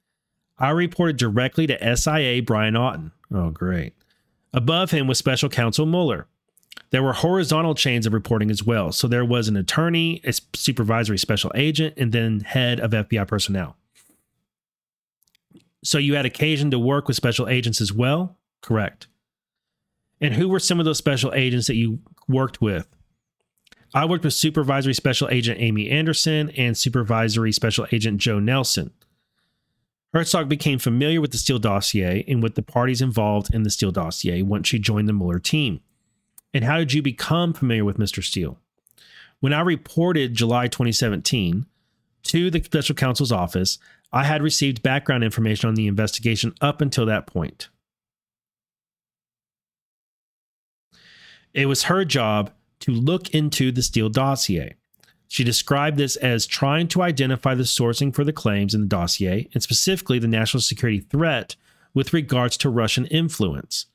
[0.58, 3.12] I reported directly to SIA Brian Auten.
[3.32, 3.94] Oh, great.
[4.54, 6.26] Above him was Special Counsel Mueller.
[6.90, 8.92] There were horizontal chains of reporting as well.
[8.92, 13.76] So there was an attorney, a supervisory special agent, and then head of FBI personnel.
[15.88, 18.38] So you had occasion to work with special agents as well?
[18.62, 19.08] Correct.
[20.20, 22.94] And who were some of those special agents that you worked with?
[23.94, 28.92] I worked with Supervisory Special Agent Amy Anderson and Supervisory Special Agent Joe Nelson.
[30.14, 33.94] Herzog became familiar with the Steele dossier and with the parties involved in the Steele
[33.94, 35.80] dossier once she joined the Mueller team.
[36.54, 38.22] And how did you become familiar with Mr.
[38.22, 38.60] Steele?
[39.40, 41.66] When I reported July 2017
[42.28, 43.78] to the special counsel's office,
[44.12, 47.70] I had received background information on the investigation up until that point.
[51.54, 52.52] It was her job
[52.82, 54.76] to look into the Steele dossier.
[55.28, 59.50] She described this as trying to identify the sourcing for the claims in the dossier,
[59.54, 61.56] and specifically the national security threat
[61.94, 63.88] with regards to Russian influence.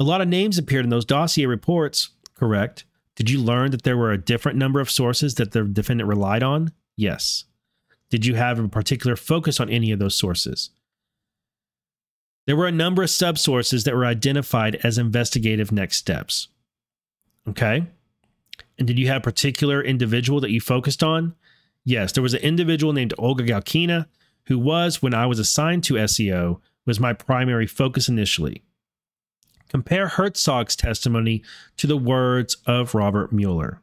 [0.00, 2.84] A lot of names appeared in those dossier reports, correct?
[3.14, 6.42] Did you learn that there were a different number of sources that the defendant relied
[6.42, 6.72] on?
[6.98, 7.44] Yes.
[8.10, 10.70] Did you have a particular focus on any of those sources?
[12.46, 16.48] There were a number of subsources that were identified as investigative next steps.
[17.48, 17.86] Okay.
[18.78, 21.36] And did you have a particular individual that you focused on?
[21.84, 24.06] Yes, there was an individual named Olga Galkina
[24.46, 28.64] who was, when I was assigned to SCO, was my primary focus initially.
[29.68, 31.44] Compare Herzog's testimony
[31.76, 33.82] to the words of Robert Mueller.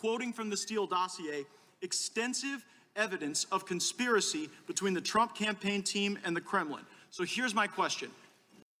[0.00, 1.44] Quoting from the Steele dossier,
[1.82, 2.64] extensive
[2.96, 6.82] evidence of conspiracy between the Trump campaign team and the Kremlin.
[7.10, 8.10] So here's my question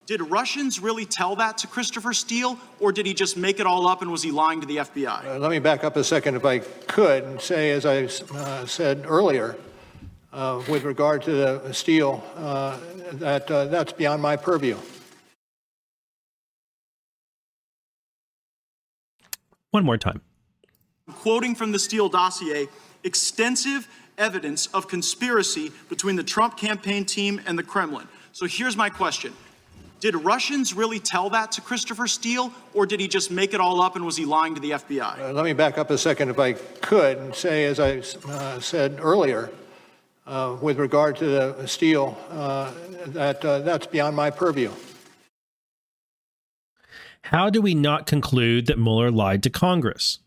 [0.06, 3.88] did Russians really tell that to Christopher Steele, or did he just make it all
[3.88, 5.26] up and was he lying to the FBI?
[5.26, 8.04] Uh, let me back up a second, if I could, and say, as I
[8.36, 9.56] uh, said earlier,
[10.32, 12.78] uh, with regard to the Steele, uh,
[13.14, 14.76] that uh, that's beyond my purview.
[19.72, 20.22] One more time.
[21.12, 22.68] Quoting from the Steele dossier,
[23.04, 23.88] extensive
[24.18, 28.08] evidence of conspiracy between the Trump campaign team and the Kremlin.
[28.32, 29.32] So here's my question.
[30.00, 33.80] Did Russians really tell that to Christopher Steele, or did he just make it all
[33.80, 35.20] up and was he lying to the FBI?
[35.20, 38.60] Uh, let me back up a second, if I could, and say, as I uh,
[38.60, 39.50] said earlier,
[40.26, 42.72] uh, with regard to the Steele, uh,
[43.06, 44.70] that uh, that's beyond my purview.
[47.22, 50.18] How do we not conclude that Mueller lied to Congress?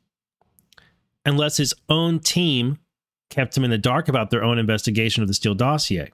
[1.30, 2.80] Unless his own team
[3.30, 6.12] kept him in the dark about their own investigation of the Steele dossier.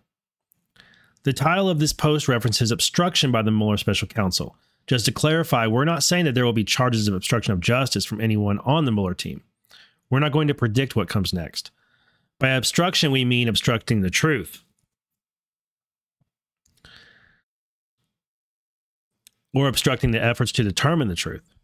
[1.24, 4.58] The title of this post references obstruction by the Mueller special counsel.
[4.88, 8.04] Just to clarify, we're not saying that there will be charges of obstruction of justice
[8.04, 9.42] from anyone on the Mueller team.
[10.10, 11.72] We're not going to predict what comes next.
[12.38, 14.66] By obstruction, we mean obstructing the truth.
[19.54, 21.55] Or obstructing the efforts to determine the truth.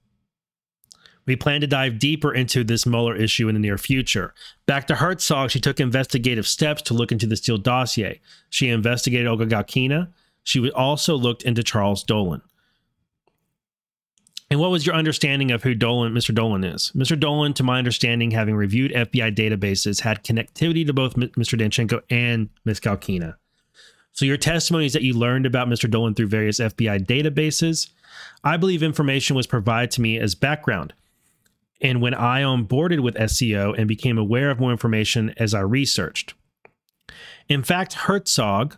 [1.25, 4.33] We plan to dive deeper into this Mueller issue in the near future.
[4.65, 8.19] Back to Herzog, she took investigative steps to look into the Steele dossier.
[8.49, 10.09] She investigated Olga Galkina.
[10.43, 12.41] She also looked into Charles Dolan.
[14.49, 16.35] And what was your understanding of who Dolan, Mr.
[16.35, 16.91] Dolan is?
[16.93, 17.17] Mr.
[17.17, 21.57] Dolan, to my understanding, having reviewed FBI databases, had connectivity to both Mr.
[21.57, 22.81] Danchenko and Ms.
[22.81, 23.35] Galkina.
[24.11, 25.89] So your testimony is that you learned about Mr.
[25.89, 27.91] Dolan through various FBI databases.
[28.43, 30.93] I believe information was provided to me as background.
[31.81, 36.35] And when I onboarded with SCO and became aware of more information as I researched.
[37.49, 38.77] In fact, Herzog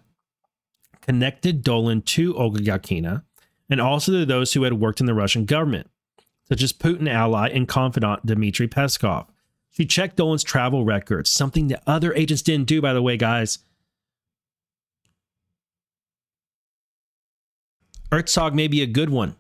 [1.02, 3.24] connected Dolan to Olga Galkina
[3.70, 5.90] and also to those who had worked in the Russian government,
[6.48, 9.28] such as Putin ally and confidant Dmitry Peskov.
[9.72, 13.60] She checked Dolan's travel records, something that other agents didn't do, by the way, guys.
[18.12, 19.36] Herzog may be a good one,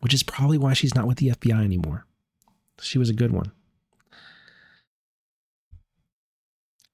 [0.00, 2.04] which is probably why she's not with the FBI anymore.
[2.80, 3.52] She was a good one.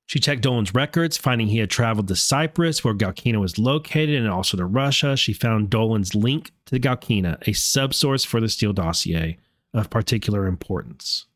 [0.06, 4.28] She checked Dolan's records, finding he had traveled to Cyprus, where Galkina was located, and
[4.28, 5.16] also to Russia.
[5.16, 9.38] She found Dolan's link to Galkina, a subsource for the Steele dossier
[9.72, 11.26] of particular importance.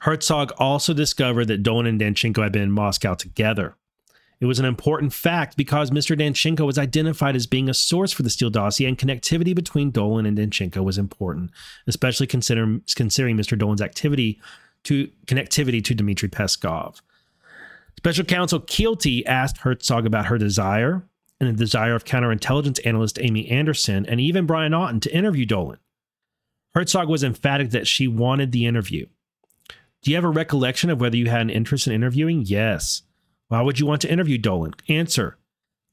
[0.00, 3.76] Herzog also discovered that Dolan and Danchenko had been in Moscow together.
[4.40, 6.18] It was an important fact because Mr.
[6.18, 10.24] Danchenko was identified as being a source for the Steele dossier, and connectivity between Dolan
[10.24, 11.50] and Danchenko was important,
[11.86, 13.58] especially considering, considering Mr.
[13.58, 14.40] Dolan's activity
[14.84, 17.02] to connectivity to Dmitry Peskov.
[17.98, 21.02] Special counsel Keilty asked Herzog about her desire
[21.38, 25.78] and the desire of counterintelligence analyst Amy Anderson and even Brian Auten to interview Dolan.
[26.74, 29.04] Herzog was emphatic that she wanted the interview.
[30.02, 32.42] Do you have a recollection of whether you had an interest in interviewing?
[32.46, 33.02] Yes.
[33.50, 34.74] Why would you want to interview Dolan?
[34.88, 35.36] Answer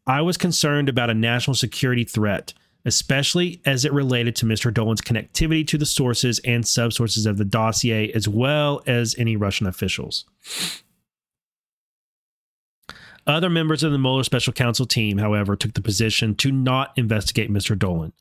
[0.05, 2.53] I was concerned about a national security threat,
[2.85, 4.71] especially as it related to Mr.
[4.71, 9.65] Dolan's connectivity to the sources and subsources of the dossier, as well as any Russian
[9.65, 10.25] officials.
[13.25, 17.51] Other members of the Mueller special counsel team, however, took the position to not investigate
[17.51, 17.77] Mr.
[17.77, 18.13] Dolan.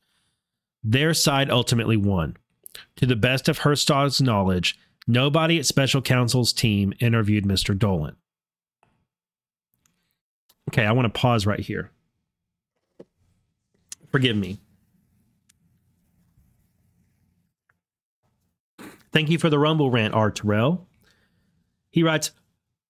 [0.83, 2.37] Their side ultimately won.
[2.95, 7.77] To the best of Herzog's knowledge, nobody at special counsel's team interviewed Mr.
[7.77, 8.15] Dolan.
[10.69, 11.91] Okay, I want to pause right here.
[14.11, 14.59] Forgive me.
[19.11, 20.29] Thank you for the Rumble rant, R.
[20.31, 20.87] Terrell.
[21.89, 22.31] He writes,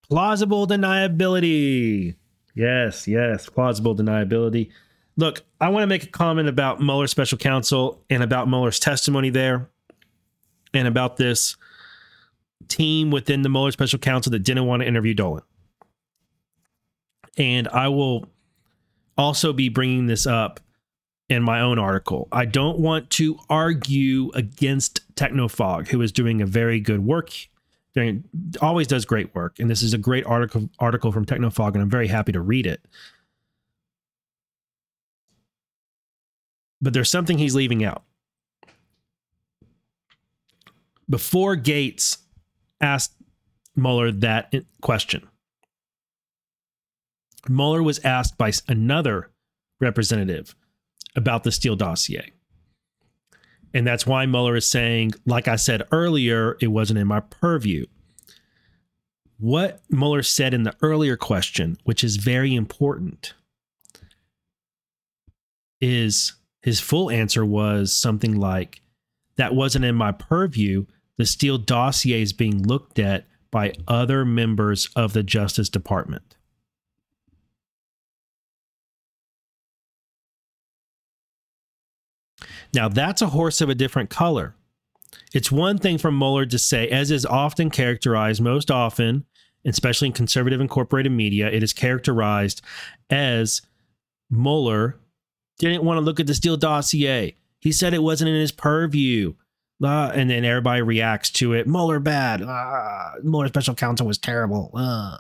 [0.10, 2.16] plausible deniability.
[2.56, 4.72] Yes, yes, plausible deniability.
[5.16, 9.30] Look, I want to make a comment about Mueller's special counsel and about Mueller's testimony
[9.30, 9.70] there
[10.74, 11.56] and about this
[12.68, 15.44] team within the Mueller special counsel that didn't want to interview Dolan.
[17.38, 18.30] And I will
[19.18, 20.60] also be bringing this up
[21.30, 22.28] in my own article.
[22.32, 27.32] I don't want to argue against Technofog, who is doing a very good work,
[27.94, 28.24] doing,
[28.62, 29.60] always does great work.
[29.60, 32.66] And this is a great article article from Technofog, and I'm very happy to read
[32.66, 32.82] it.
[36.82, 38.04] But there's something he's leaving out.
[41.10, 42.18] Before Gaetz
[42.82, 43.14] asked
[43.76, 45.28] Mueller that question,
[47.50, 49.32] Mueller was asked by another
[49.80, 50.56] representative
[51.16, 52.32] about the Steele dossier.
[53.74, 57.86] And that's why Mueller is saying, like I said earlier, it wasn't in my purview.
[59.40, 63.34] What Mueller said in the earlier question, which is very important,
[65.80, 68.82] is his full answer was something like,
[69.36, 70.86] that wasn't in my purview.
[71.18, 76.37] The Steele dossier is being looked at by other members of the Justice Department.
[82.74, 84.56] Now, that's a horse of a different color.
[85.34, 89.26] It's one thing for Mueller to say, as is often characterized most often,
[89.66, 92.62] especially in conservative incorporated media, it is characterized
[93.10, 93.62] as
[94.30, 94.98] Mueller
[95.60, 97.36] didn't want to look at the Steele dossier.
[97.60, 99.34] He said it wasn't in his purview.
[99.84, 101.68] Uh, and then everybody reacts to it.
[101.68, 102.42] Mueller bad.
[102.42, 104.72] Uh, Mueller special counsel was terrible.
[104.74, 105.18] Uh.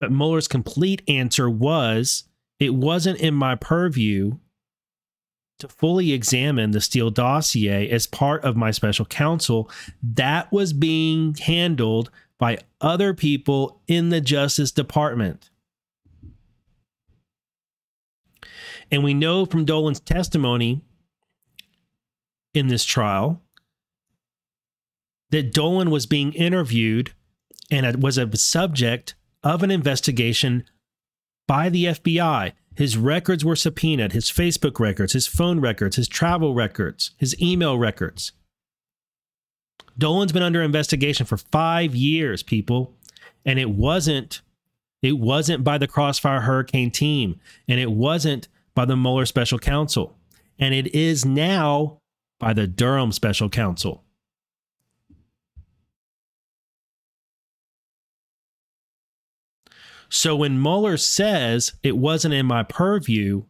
[0.00, 2.24] But Mueller's complete answer was
[2.58, 4.38] it wasn't in my purview
[5.58, 9.70] to fully examine the Steele dossier as part of my special counsel,
[10.02, 15.50] that was being handled by other people in the Justice Department.
[18.90, 20.82] And we know from Dolan's testimony
[22.52, 23.40] in this trial
[25.30, 27.12] that Dolan was being interviewed
[27.70, 30.64] and was a subject of an investigation
[31.48, 32.52] by the FBI.
[32.76, 37.78] His records were subpoenaed his Facebook records, his phone records, his travel records, his email
[37.78, 38.32] records.
[39.98, 42.94] Dolan's been under investigation for five years, people.
[43.44, 44.40] And it wasn't,
[45.02, 50.16] it wasn't by the Crossfire Hurricane team, and it wasn't by the Mueller special counsel.
[50.58, 51.98] And it is now
[52.38, 54.04] by the Durham special counsel.
[60.14, 63.44] So when Mueller says it wasn't in my purview,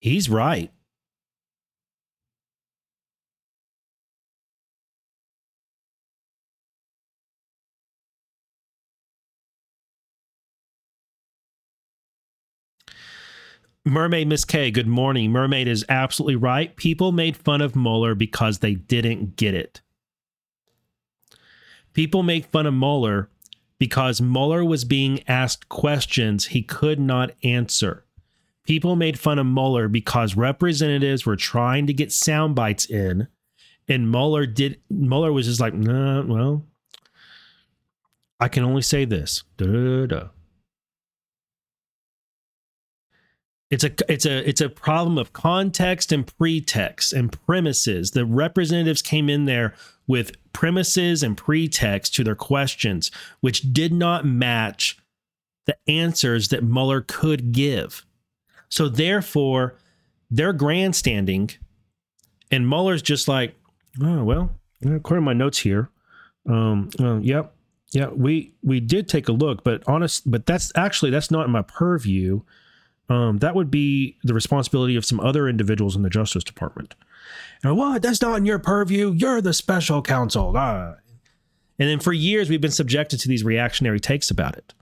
[0.00, 0.72] he's right.
[13.84, 15.30] Mermaid Miss K, good morning.
[15.30, 16.74] Mermaid is absolutely right.
[16.74, 19.82] People made fun of Mueller because they didn't get it.
[21.92, 23.28] People make fun of Mueller
[23.82, 28.04] because Mueller was being asked questions he could not answer.
[28.62, 33.26] People made fun of Mueller because representatives were trying to get sound bites in,
[33.88, 36.64] And Mueller did Mueller was just like, nah, well,
[38.38, 39.42] I can only say this.
[39.56, 40.28] Da-da-da.
[43.70, 48.10] It's a it's a it's a problem of context and pretext and premises.
[48.10, 49.74] The representatives came in there
[50.12, 53.10] with premises and pretext to their questions,
[53.40, 54.98] which did not match
[55.64, 58.04] the answers that Mueller could give.
[58.68, 59.78] So therefore,
[60.30, 61.52] they're grandstanding,
[62.50, 63.54] and Mueller's just like,
[64.02, 64.50] oh well,
[64.82, 65.88] according to my notes here,
[66.46, 67.54] um, uh, yep,
[67.94, 71.52] yeah, we we did take a look, but honest, but that's actually that's not in
[71.52, 72.42] my purview
[73.08, 76.94] um, that would be the responsibility of some other individuals in the Justice Department.
[77.62, 78.02] And what?
[78.02, 79.12] That's not in your purview.
[79.12, 80.54] You're the special counsel.
[80.56, 80.94] Ah.
[81.78, 84.74] And then for years, we've been subjected to these reactionary takes about it.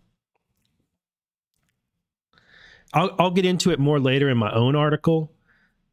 [2.93, 5.33] I'll, I'll get into it more later in my own article.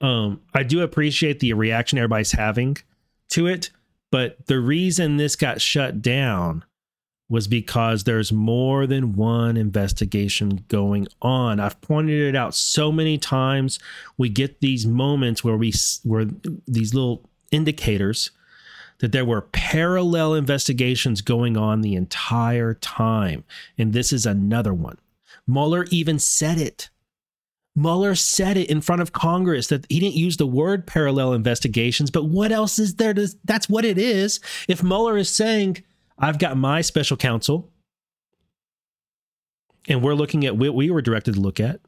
[0.01, 2.77] Um, I do appreciate the reaction everybody's having
[3.29, 3.71] to it,
[4.11, 6.63] but the reason this got shut down
[7.29, 11.59] was because there's more than one investigation going on.
[11.59, 13.79] I've pointed it out so many times.
[14.17, 15.73] We get these moments where we
[16.03, 16.25] where
[16.67, 18.31] these little indicators
[18.99, 23.43] that there were parallel investigations going on the entire time.
[23.77, 24.97] And this is another one.
[25.45, 26.89] Mueller even said it.
[27.75, 32.09] Mueller said it in front of Congress that he didn't use the word parallel investigations,
[32.09, 34.39] but what else is there to that's what it is.
[34.67, 35.83] If Mueller is saying
[36.19, 37.71] I've got my special counsel,
[39.87, 41.79] and we're looking at what we were directed to look at.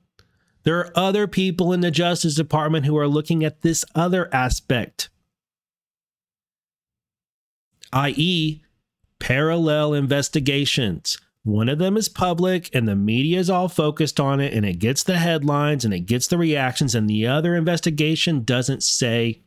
[0.63, 5.09] There are other people in the Justice Department who are looking at this other aspect,
[7.91, 8.61] i.e.,
[9.19, 11.17] parallel investigations.
[11.43, 14.79] One of them is public and the media is all focused on it and it
[14.79, 19.41] gets the headlines and it gets the reactions, and the other investigation doesn't say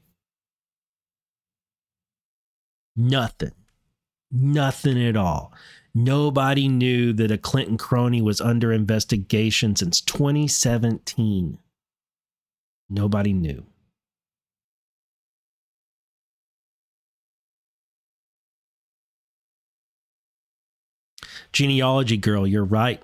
[2.96, 3.52] nothing.
[4.32, 5.52] Nothing at all.
[5.94, 11.58] Nobody knew that a Clinton crony was under investigation since 2017.
[12.88, 13.66] Nobody knew.
[21.52, 23.02] Genealogy girl, you're right.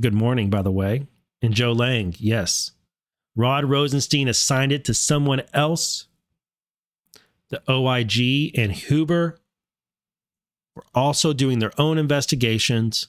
[0.00, 1.08] Good morning, by the way.
[1.42, 2.70] And Joe Lang, yes.
[3.34, 6.06] Rod Rosenstein assigned it to someone else.
[7.48, 9.39] The OIG and Huber
[10.80, 13.08] were also doing their own investigations.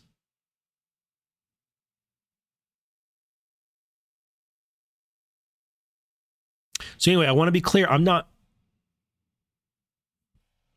[6.97, 7.87] So anyway, I want to be clear.
[7.87, 8.27] I'm not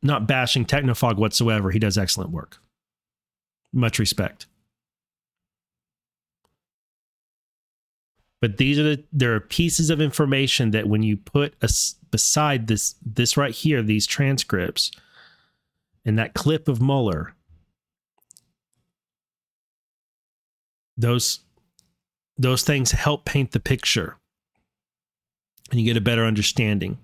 [0.02, 1.70] not bashing Technofog whatsoever.
[1.70, 2.58] He does excellent work.
[3.72, 4.46] Much respect.
[8.40, 11.68] But these are the there are pieces of information that when you put a,
[12.10, 14.92] beside this this right here, these transcripts,
[16.04, 17.34] and that clip of Mueller,
[20.96, 21.40] those
[22.36, 24.16] those things help paint the picture
[25.70, 26.98] and you get a better understanding.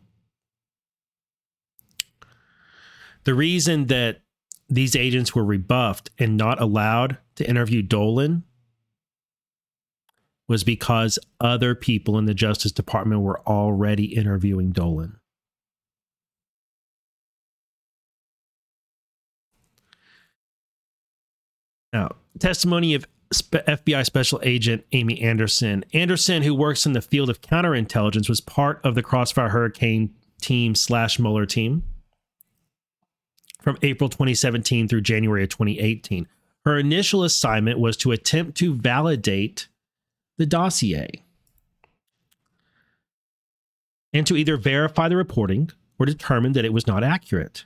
[3.24, 4.22] The reason that
[4.68, 8.44] these agents were rebuffed and not allowed to interview Dolan
[10.48, 15.19] was because other people in the Justice Department were already interviewing Dolan.
[21.92, 25.84] Now, testimony of FBI Special Agent Amy Anderson.
[25.92, 30.74] Anderson, who works in the field of counterintelligence, was part of the Crossfire Hurricane team
[30.74, 31.84] slash Mueller team
[33.60, 36.26] from April 2017 through January of 2018.
[36.64, 39.68] Her initial assignment was to attempt to validate
[40.38, 41.22] the dossier
[44.12, 47.64] and to either verify the reporting or determine that it was not accurate.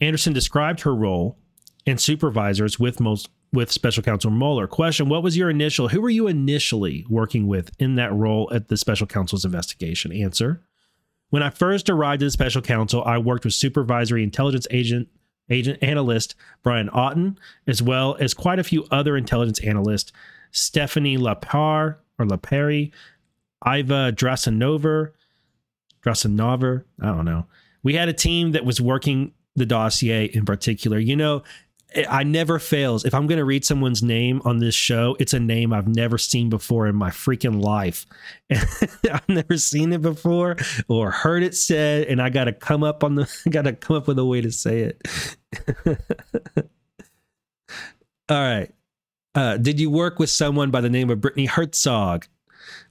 [0.00, 1.38] Anderson described her role
[1.86, 4.66] and supervisors with most with special counsel Mueller.
[4.66, 8.68] Question, what was your initial who were you initially working with in that role at
[8.68, 10.12] the special counsel's investigation?
[10.12, 10.62] Answer.
[11.30, 15.08] When I first arrived at the special counsel, I worked with supervisory intelligence agent
[15.50, 17.36] agent analyst Brian Auten,
[17.66, 20.12] as well as quite a few other intelligence analysts,
[20.52, 22.92] Stephanie Lapar or Lapari,
[23.66, 25.12] Iva Drasanover,
[26.04, 27.46] Drasanover, I don't know.
[27.82, 30.98] We had a team that was working the dossier in particular.
[30.98, 31.42] You know,
[31.96, 33.04] I never fails.
[33.04, 36.18] If I'm going to read someone's name on this show, it's a name I've never
[36.18, 38.06] seen before in my freaking life.
[38.50, 40.56] I've never seen it before
[40.88, 43.96] or heard it said, and I got to come up on the, got to come
[43.96, 45.02] up with a way to say it.
[48.28, 48.72] All right.
[49.34, 52.26] Uh, did you work with someone by the name of Brittany Herzog?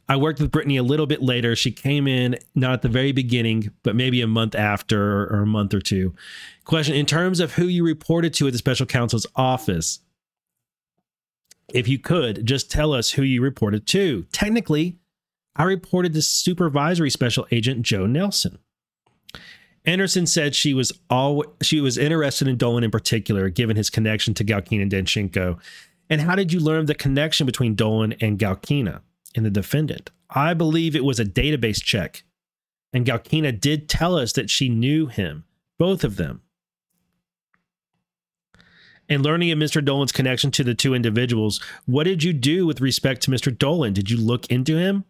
[0.10, 1.56] I worked with Brittany a little bit later.
[1.56, 5.46] She came in not at the very beginning, but maybe a month after or a
[5.46, 6.14] month or two.
[6.66, 10.00] Question In terms of who you reported to at the special counsel's office,
[11.74, 14.26] if you could just tell us who you reported to.
[14.32, 14.98] Technically,
[15.56, 18.60] I reported to supervisory special agent Joe Nelson.
[19.86, 24.34] Anderson said she was all she was interested in Dolan in particular, given his connection
[24.36, 25.60] to Galkina and Danchenko.
[26.10, 29.02] And how did you learn the connection between Dolan and Galkina
[29.36, 30.12] and the defendant?
[30.30, 32.24] I believe it was a database check.
[32.94, 35.44] And Galkina did tell us that she knew him,
[35.78, 36.42] both of them.
[39.10, 39.84] And learning of Mr.
[39.84, 43.56] Dolan's connection to the two individuals, what did you do with respect to Mr.
[43.56, 43.94] Dolan?
[43.94, 45.04] Did you look into him?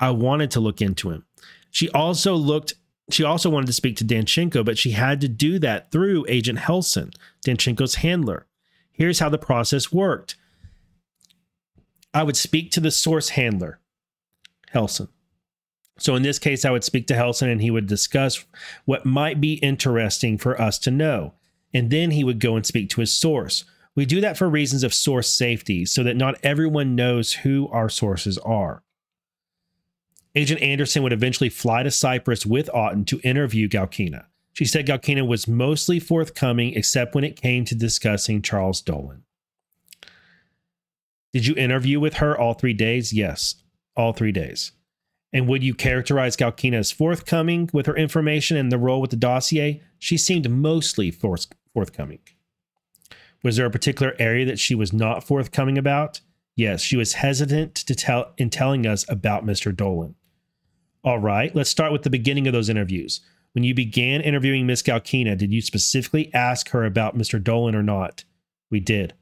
[0.00, 1.24] I wanted to look into him.
[1.70, 2.74] She also looked
[3.10, 6.60] she also wanted to speak to Danchenko, but she had to do that through Agent
[6.60, 7.12] Helson,
[7.44, 8.46] Danchenko's handler.
[8.92, 10.36] Here's how the process worked.
[12.14, 13.80] I would speak to the source handler,
[14.72, 15.08] Helson.
[15.98, 18.44] So in this case, I would speak to Helson and he would discuss
[18.84, 21.34] what might be interesting for us to know.
[21.72, 23.64] And then he would go and speak to his source.
[23.94, 27.88] We do that for reasons of source safety so that not everyone knows who our
[27.88, 28.82] sources are.
[30.34, 34.26] Agent Anderson would eventually fly to Cyprus with Auten to interview Galkina.
[34.52, 39.24] She said Galkina was mostly forthcoming except when it came to discussing Charles Dolan.
[41.32, 43.12] Did you interview with her all three days?
[43.12, 43.56] Yes,
[43.96, 44.72] all three days.
[45.32, 49.16] And would you characterize Galkina as forthcoming with her information and the role with the
[49.16, 49.80] dossier?
[49.98, 52.20] She seemed mostly forth- forthcoming.
[53.42, 56.20] Was there a particular area that she was not forthcoming about?
[56.56, 59.74] Yes, she was hesitant to tell in telling us about Mr.
[59.74, 60.14] Dolan.
[61.02, 63.22] All right, let's start with the beginning of those interviews.
[63.52, 67.42] When you began interviewing Miss Galkina, did you specifically ask her about Mr.
[67.42, 68.24] Dolan or not?
[68.70, 69.14] We did.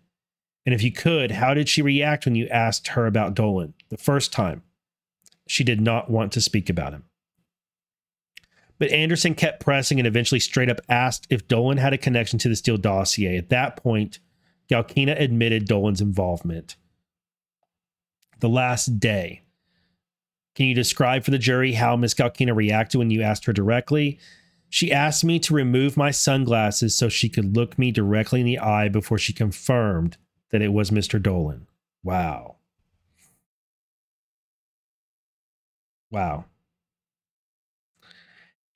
[0.66, 3.96] And if you could, how did she react when you asked her about Dolan the
[3.96, 4.62] first time?
[5.46, 7.04] She did not want to speak about him.
[8.78, 12.48] But Anderson kept pressing and eventually straight up asked if Dolan had a connection to
[12.48, 13.36] the Steele dossier.
[13.36, 14.20] At that point,
[14.70, 16.76] Galkina admitted Dolan's involvement.
[18.40, 19.42] The last day,
[20.54, 24.18] can you describe for the jury how Miss Galkina reacted when you asked her directly?
[24.68, 28.58] She asked me to remove my sunglasses so she could look me directly in the
[28.58, 30.18] eye before she confirmed
[30.50, 31.20] that it was Mr.
[31.20, 31.66] Dolan.
[32.02, 32.56] Wow.
[36.10, 36.44] Wow.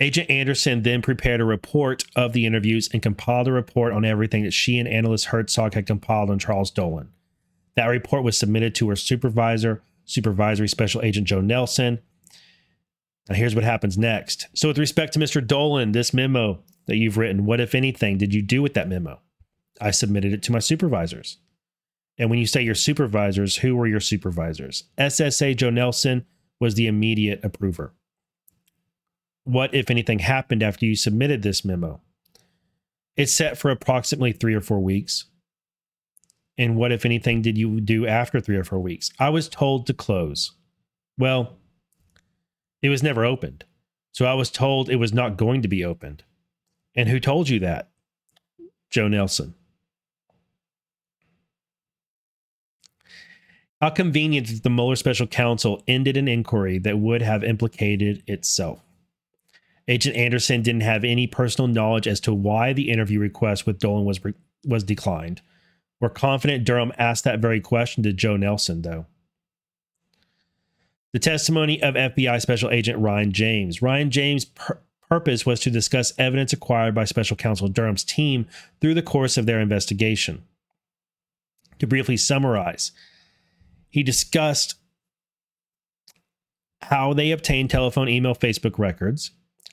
[0.02, 4.42] Agent Anderson then prepared a report of the interviews and compiled a report on everything
[4.42, 7.10] that she and analyst Herzog had compiled on Charles Dolan.
[7.76, 12.00] That report was submitted to her supervisor, Supervisory Special Agent Joe Nelson.
[13.28, 14.48] Now, here's what happens next.
[14.54, 15.46] So, with respect to Mr.
[15.46, 19.20] Dolan, this memo that you've written, what, if anything, did you do with that memo?
[19.80, 21.38] I submitted it to my supervisors.
[22.18, 24.84] And when you say your supervisors, who were your supervisors?
[24.98, 26.26] SSA Joe Nelson
[26.60, 27.94] was the immediate approver.
[29.44, 32.00] What, if anything, happened after you submitted this memo?
[33.16, 35.26] It's set for approximately three or four weeks.
[36.56, 39.10] And what, if anything, did you do after three or four weeks?
[39.18, 40.52] I was told to close.
[41.18, 41.56] Well,
[42.82, 43.64] it was never opened.
[44.12, 46.24] So I was told it was not going to be opened.
[46.94, 47.88] And who told you that?
[48.90, 49.54] Joe Nelson.
[53.80, 58.80] How convenient that the Mueller special counsel ended an inquiry that would have implicated itself.
[59.88, 64.04] Agent Anderson didn't have any personal knowledge as to why the interview request with Dolan
[64.04, 64.20] was
[64.64, 65.42] was declined.
[66.00, 69.06] We're confident Durham asked that very question to Joe Nelson, though.
[71.12, 73.82] The testimony of FBI Special Agent Ryan James.
[73.82, 78.46] Ryan James' pur- purpose was to discuss evidence acquired by Special Counsel Durham's team
[78.80, 80.42] through the course of their investigation.
[81.80, 82.92] To briefly summarize,
[83.90, 84.76] he discussed
[86.80, 89.32] how they obtained telephone, email, Facebook records,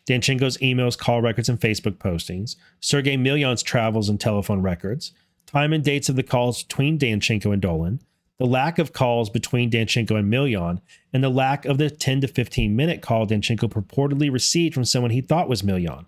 [0.09, 5.13] Danchenko's emails, call records, and Facebook postings, Sergei Millian's travels and telephone records,
[5.45, 8.01] time and dates of the calls between Danchenko and Dolan,
[8.39, 10.81] the lack of calls between Danchenko and Millian,
[11.13, 15.11] and the lack of the 10 to 15 minute call Danchenko purportedly received from someone
[15.11, 16.05] he thought was Millian.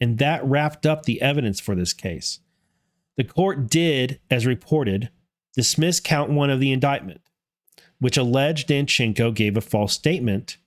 [0.00, 2.40] And that wrapped up the evidence for this case.
[3.16, 5.10] The court did, as reported,
[5.54, 7.22] dismiss count one of the indictment,
[8.00, 10.58] which alleged Danchenko gave a false statement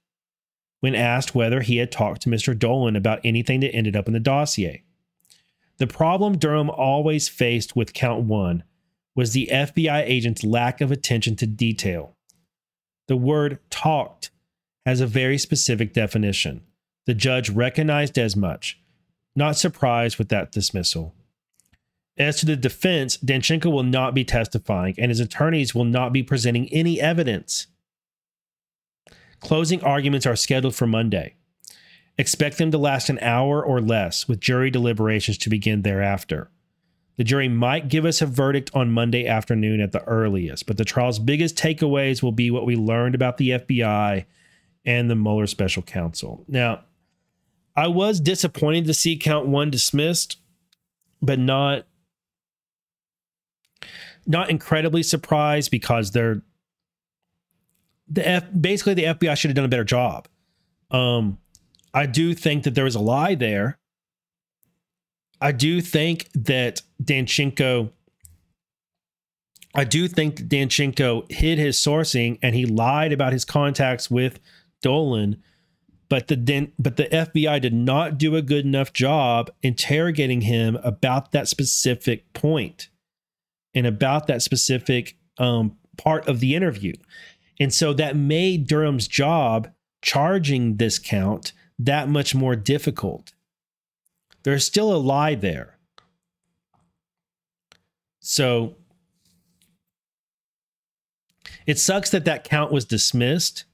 [0.84, 2.60] when asked whether he had talked to Mr.
[2.60, 4.84] Dolan about anything that ended up in the dossier.
[5.78, 8.66] The problem Durham always faced with Count One
[9.16, 12.18] was the FBI agent's lack of attention to detail.
[13.08, 14.30] The word talked
[14.86, 16.64] has a very specific definition.
[17.06, 18.78] The judge recognized as much,
[19.38, 21.16] not surprised with that dismissal.
[22.18, 26.24] As to the defense, Danchenko will not be testifying, and his attorneys will not be
[26.24, 27.68] presenting any evidence.
[29.44, 31.36] Closing arguments are scheduled for Monday.
[32.18, 36.50] Expect them to last an hour or less, with jury deliberations to begin thereafter.
[37.18, 40.86] The jury might give us a verdict on Monday afternoon at the earliest, but the
[40.86, 44.26] trial's biggest takeaways will be what we learned about the FBI
[44.86, 46.44] and the Mueller special counsel.
[46.48, 46.86] Now,
[47.76, 50.38] I was disappointed to see count one dismissed,
[51.22, 51.86] but not
[54.26, 56.44] not incredibly surprised because they're
[58.08, 60.28] the F, basically the FBI should have done a better job.
[60.92, 61.40] Um,
[61.94, 63.78] I do think that there was a lie there.
[65.40, 67.92] I do think that Danchenko.
[69.76, 74.40] I do think that Danchenko hid his sourcing and he lied about his contacts with
[74.82, 75.42] Dolan,
[76.10, 81.32] but the but the FBI did not do a good enough job interrogating him about
[81.32, 82.90] that specific point
[83.74, 86.94] and about that specific um, part of the interview.
[87.60, 89.70] And so that made Durham's job
[90.02, 93.34] charging this count that much more difficult.
[94.44, 95.78] There's still a lie there.
[98.20, 98.76] So
[101.66, 103.66] it sucks that that count was dismissed,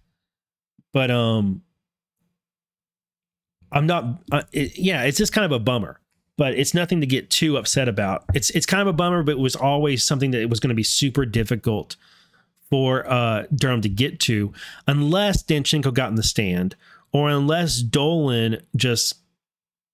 [0.94, 1.64] but um
[3.72, 6.00] I'm not uh, it, yeah, it's just kind of a bummer
[6.40, 8.24] but it's nothing to get too upset about.
[8.34, 10.70] It's it's kind of a bummer, but it was always something that it was going
[10.70, 11.98] to be super difficult
[12.70, 14.54] for uh, Durham to get to,
[14.88, 16.76] unless Danchenko got in the stand,
[17.12, 19.16] or unless Dolan just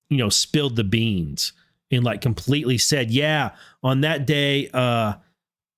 [0.10, 1.54] you know spilled the beans
[1.92, 3.52] and like completely said, yeah,
[3.84, 5.14] on that day, uh,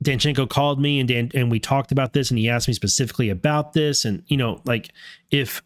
[0.04, 3.30] Danchenko called me and Dan, and we talked about this, and he asked me specifically
[3.30, 4.92] about this, and you know, like
[5.32, 5.62] if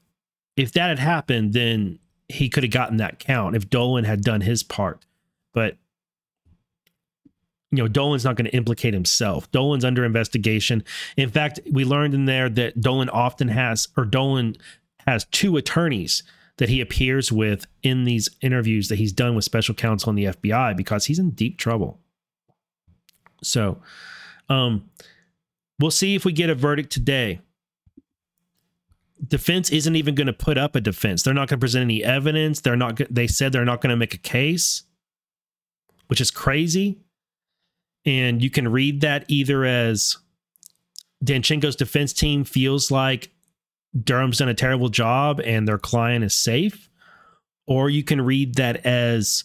[0.55, 1.99] if that had happened, then
[2.29, 5.05] he could have gotten that count if Dolan had done his part.
[5.53, 5.77] But
[7.71, 9.49] you know, Dolan's not going to implicate himself.
[9.51, 10.83] Dolan's under investigation.
[11.15, 14.57] In fact, we learned in there that Dolan often has, or Dolan
[15.07, 16.23] has two attorneys
[16.57, 20.25] that he appears with in these interviews that he's done with special counsel and the
[20.25, 21.99] FBI because he's in deep trouble.
[23.41, 23.81] So,
[24.49, 24.89] um,
[25.79, 27.39] we'll see if we get a verdict today
[29.27, 31.23] defense isn't even going to put up a defense.
[31.23, 32.61] They're not going to present any evidence.
[32.61, 32.99] They're not.
[33.09, 34.83] They said they're not going to make a case,
[36.07, 36.99] which is crazy.
[38.05, 40.17] And you can read that either as
[41.23, 43.31] Danchenko's defense team feels like
[43.99, 46.89] Durham's done a terrible job and their client is safe,
[47.67, 49.43] or you can read that as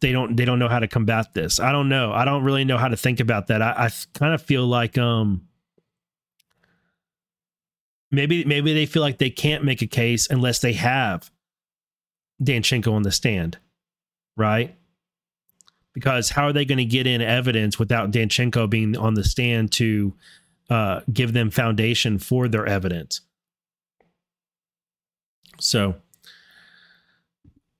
[0.00, 1.58] they don't they don't know how to combat this.
[1.58, 2.12] I don't know.
[2.12, 3.62] I don't really know how to think about that.
[3.62, 5.48] I, I kind of feel like um
[8.10, 11.30] maybe maybe they feel like they can't make a case unless they have
[12.42, 13.58] Danchenko on the stand,
[14.36, 14.74] right?
[15.92, 19.72] Because how are they going to get in evidence without Danchenko being on the stand
[19.72, 20.14] to
[20.68, 23.22] uh, give them foundation for their evidence?
[25.58, 25.94] So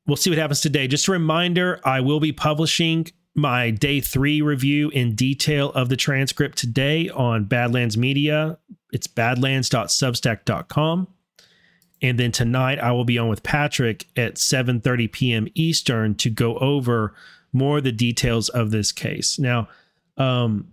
[0.06, 0.88] we'll see what happens today.
[0.88, 5.96] Just a reminder I will be publishing my day three review in detail of the
[5.96, 8.58] transcript today on Badlands Media.
[8.92, 11.08] It's badlands.substack.com.
[12.06, 15.48] And then tonight I will be on with Patrick at 7:30 p.m.
[15.54, 17.14] Eastern to go over
[17.52, 19.38] more of the details of this case.
[19.38, 19.68] Now,
[20.16, 20.68] um,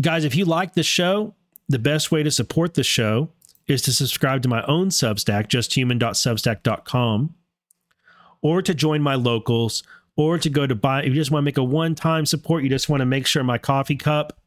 [0.00, 1.34] guys, if you like the show,
[1.68, 3.30] the best way to support the show
[3.66, 7.34] is to subscribe to my own Substack, justhuman.substack.com
[8.40, 9.82] or to join my locals
[10.16, 11.02] or to go to buy.
[11.02, 13.26] If you just want to make a one time support, you just want to make
[13.26, 14.40] sure my coffee cup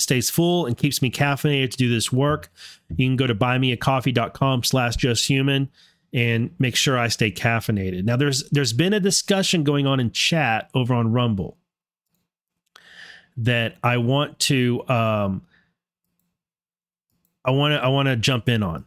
[0.00, 2.50] stays full and keeps me caffeinated to do this work.
[2.88, 5.68] You can go to buymeacoffee.com slash justhuman
[6.12, 8.04] and make sure I stay caffeinated.
[8.04, 11.56] Now there's there's been a discussion going on in chat over on Rumble
[13.36, 15.42] that I want to um
[17.44, 18.84] I want to I want to jump in on.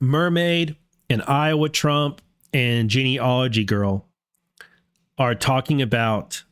[0.00, 0.76] Mermaid
[1.10, 2.20] and Iowa Trump
[2.52, 4.06] and Genealogy Girl
[5.18, 6.44] are talking about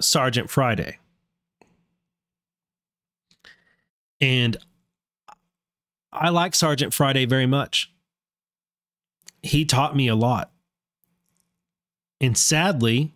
[0.00, 0.98] Sergeant Friday.
[4.20, 4.56] And
[6.12, 7.92] I like Sergeant Friday very much.
[9.42, 10.50] He taught me a lot.
[12.20, 13.12] And sadly,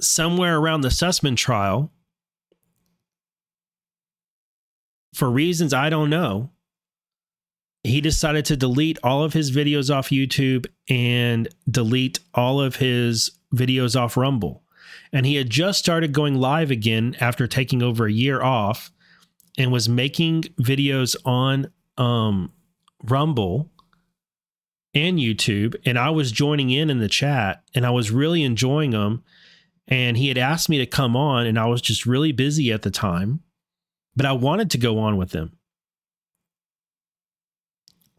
[0.00, 1.90] somewhere around the Sussmann trial,
[5.14, 6.50] for reasons I don't know,
[7.84, 13.30] he decided to delete all of his videos off YouTube and delete all of his
[13.54, 14.62] videos off Rumble.
[15.12, 18.90] And he had just started going live again after taking over a year off
[19.58, 22.52] and was making videos on um,
[23.02, 23.70] Rumble
[24.94, 28.90] and YouTube, and I was joining in in the chat, and I was really enjoying
[28.90, 29.22] them.
[29.88, 32.82] And he had asked me to come on, and I was just really busy at
[32.82, 33.40] the time,
[34.16, 35.56] but I wanted to go on with them.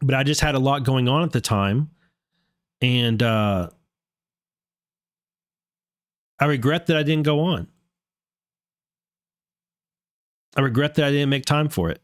[0.00, 1.90] But I just had a lot going on at the time,
[2.80, 3.70] and uh,
[6.38, 7.68] I regret that I didn't go on.
[10.56, 12.00] I regret that I didn't make time for it.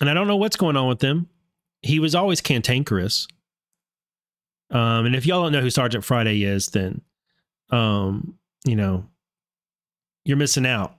[0.00, 1.28] And I don't know what's going on with him.
[1.82, 3.28] He was always cantankerous.
[4.70, 7.02] Um, and if y'all don't know who Sergeant Friday is, then,
[7.70, 9.06] um, you know,
[10.24, 10.96] you're missing out.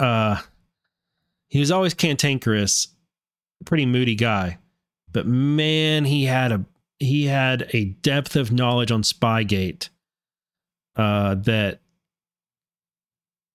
[0.00, 0.40] Uh,
[1.48, 2.88] he was always cantankerous,
[3.64, 4.58] pretty moody guy,
[5.10, 6.64] but man, he had a
[6.98, 9.88] he had a depth of knowledge on Spygate
[10.96, 11.80] uh, that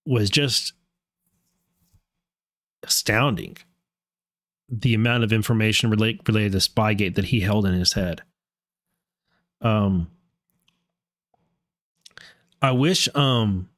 [0.06, 0.74] was just
[2.84, 3.58] astounding.
[4.70, 8.22] The amount of information relate, related to Spygate that he held in his head.
[9.62, 10.10] Um,
[12.62, 13.70] I wish, um,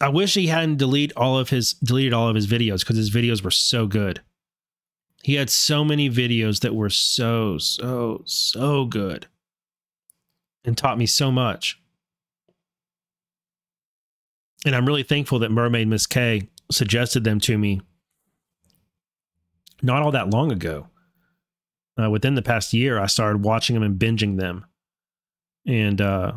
[0.00, 3.10] I wish he hadn't delete all of his deleted all of his videos because his
[3.10, 4.20] videos were so good.
[5.22, 9.26] He had so many videos that were so so so good
[10.64, 11.80] and taught me so much.
[14.64, 17.80] And I'm really thankful that Mermaid Miss K suggested them to me
[19.82, 20.88] not all that long ago.
[22.00, 24.66] Uh, within the past year, I started watching them and binging them.
[25.66, 26.32] And uh,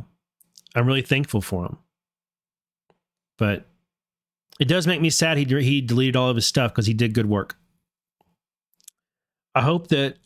[0.73, 1.77] I'm really thankful for him.
[3.41, 3.65] But
[4.59, 7.15] it does make me sad he, he deleted all of his stuff because he did
[7.15, 7.57] good work.
[9.55, 10.18] I hope that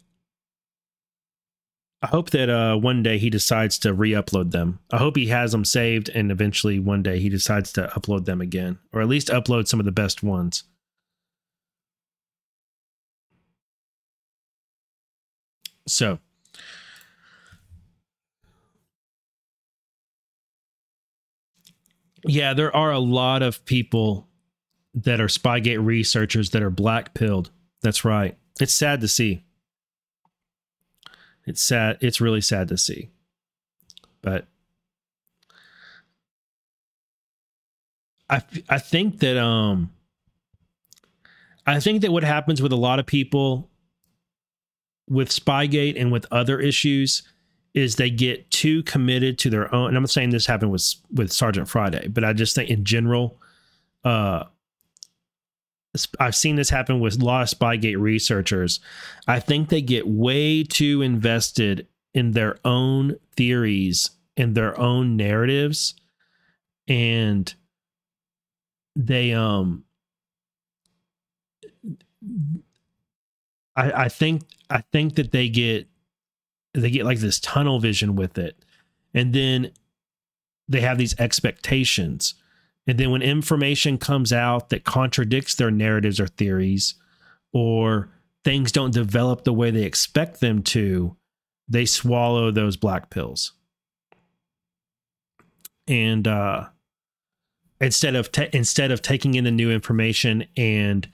[2.01, 4.79] I hope that uh, one day he decides to re-upload them.
[4.91, 8.41] I hope he has them saved, and eventually one day he decides to upload them
[8.41, 10.65] again, or at least upload some of the best ones.
[15.87, 16.19] So,
[22.27, 24.27] yeah, there are a lot of people
[24.93, 27.51] that are Spygate researchers that are black pilled.
[27.81, 28.37] That's right.
[28.59, 29.43] It's sad to see.
[31.45, 31.97] It's sad.
[32.01, 33.09] It's really sad to see.
[34.21, 34.47] But
[38.29, 39.91] I I think that um
[41.67, 43.69] I think that what happens with a lot of people
[45.07, 47.23] with Spygate and with other issues
[47.75, 49.89] is they get too committed to their own.
[49.89, 52.85] And I'm not saying this happened with with Sergeant Friday, but I just think in
[52.85, 53.39] general,
[54.03, 54.45] uh,
[56.19, 58.79] I've seen this happen with a lot of Spygate researchers.
[59.27, 65.95] I think they get way too invested in their own theories and their own narratives,
[66.87, 67.53] and
[68.95, 69.83] they um
[73.75, 75.89] I, I think I think that they get
[76.81, 78.63] they get like this tunnel vision with it.
[79.13, 79.71] And then
[80.67, 82.35] they have these expectations.
[82.87, 86.95] And then when information comes out that contradicts their narratives or theories,
[87.53, 88.09] or
[88.43, 91.15] things don't develop the way they expect them to,
[91.67, 93.53] they swallow those black pills.
[95.87, 96.67] And uh,
[97.79, 101.07] instead of ta- instead of taking in the new information and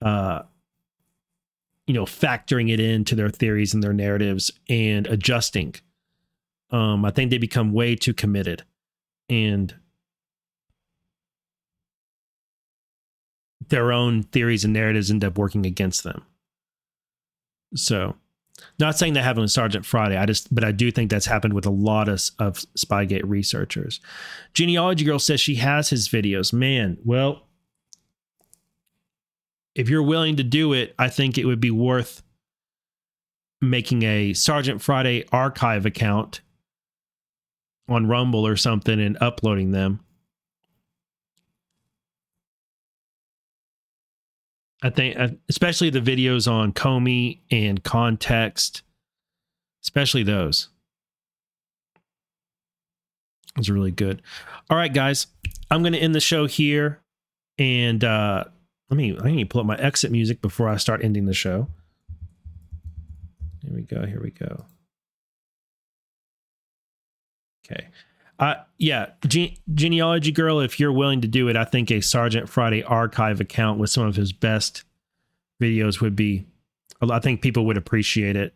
[0.00, 0.42] uh,
[1.90, 5.74] you know factoring it into their theories and their narratives and adjusting.
[6.70, 8.62] Um i think they become way too committed
[9.28, 9.74] and
[13.70, 16.22] their own theories and narratives end up working against them.
[17.74, 18.14] So
[18.78, 21.54] not saying that happened with sergeant friday i just but i do think that's happened
[21.54, 23.98] with a lot of, of spygate researchers.
[24.54, 26.52] Genealogy girl says she has his videos.
[26.52, 27.48] Man well
[29.74, 32.22] if you're willing to do it, I think it would be worth
[33.60, 36.40] making a Sergeant Friday archive account
[37.88, 40.00] on Rumble or something and uploading them.
[44.82, 48.82] I think, uh, especially the videos on Comey and Context,
[49.82, 50.68] especially those.
[53.54, 54.22] It was really good.
[54.70, 55.26] All right, guys,
[55.70, 57.00] I'm going to end the show here.
[57.58, 58.44] And uh,
[58.90, 61.34] let me I need to pull up my exit music before I start ending the
[61.34, 61.68] show.
[63.62, 64.04] Here we go.
[64.04, 64.64] Here we go.
[67.64, 67.88] Okay.
[68.38, 70.60] Uh, yeah, Ge- genealogy girl.
[70.60, 74.06] If you're willing to do it, I think a Sergeant Friday archive account with some
[74.06, 74.82] of his best
[75.60, 76.46] videos would be.
[77.02, 78.54] I think people would appreciate it.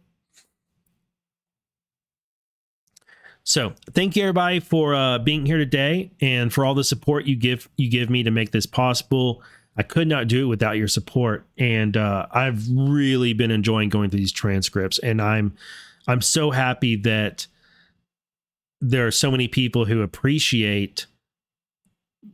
[3.47, 7.37] So, thank you everybody for uh, being here today and for all the support you
[7.37, 9.43] give you give me to make this possible.
[9.77, 11.47] I could not do it without your support.
[11.59, 15.55] And uh, I've really been enjoying going through these transcripts, and I'm
[16.07, 17.47] I'm so happy that
[18.81, 21.07] there are so many people who appreciate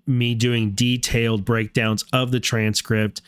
[0.06, 3.22] me doing detailed breakdowns of the transcript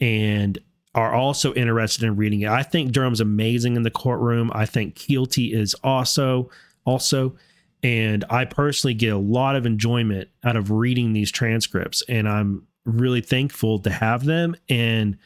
[0.00, 0.58] and
[0.94, 2.48] are also interested in reading it.
[2.48, 4.50] I think Durham's amazing in the courtroom.
[4.54, 6.50] I think Keilty is also
[6.84, 7.36] also
[7.84, 12.66] and I personally get a lot of enjoyment out of reading these transcripts and I'm
[12.84, 15.16] really thankful to have them and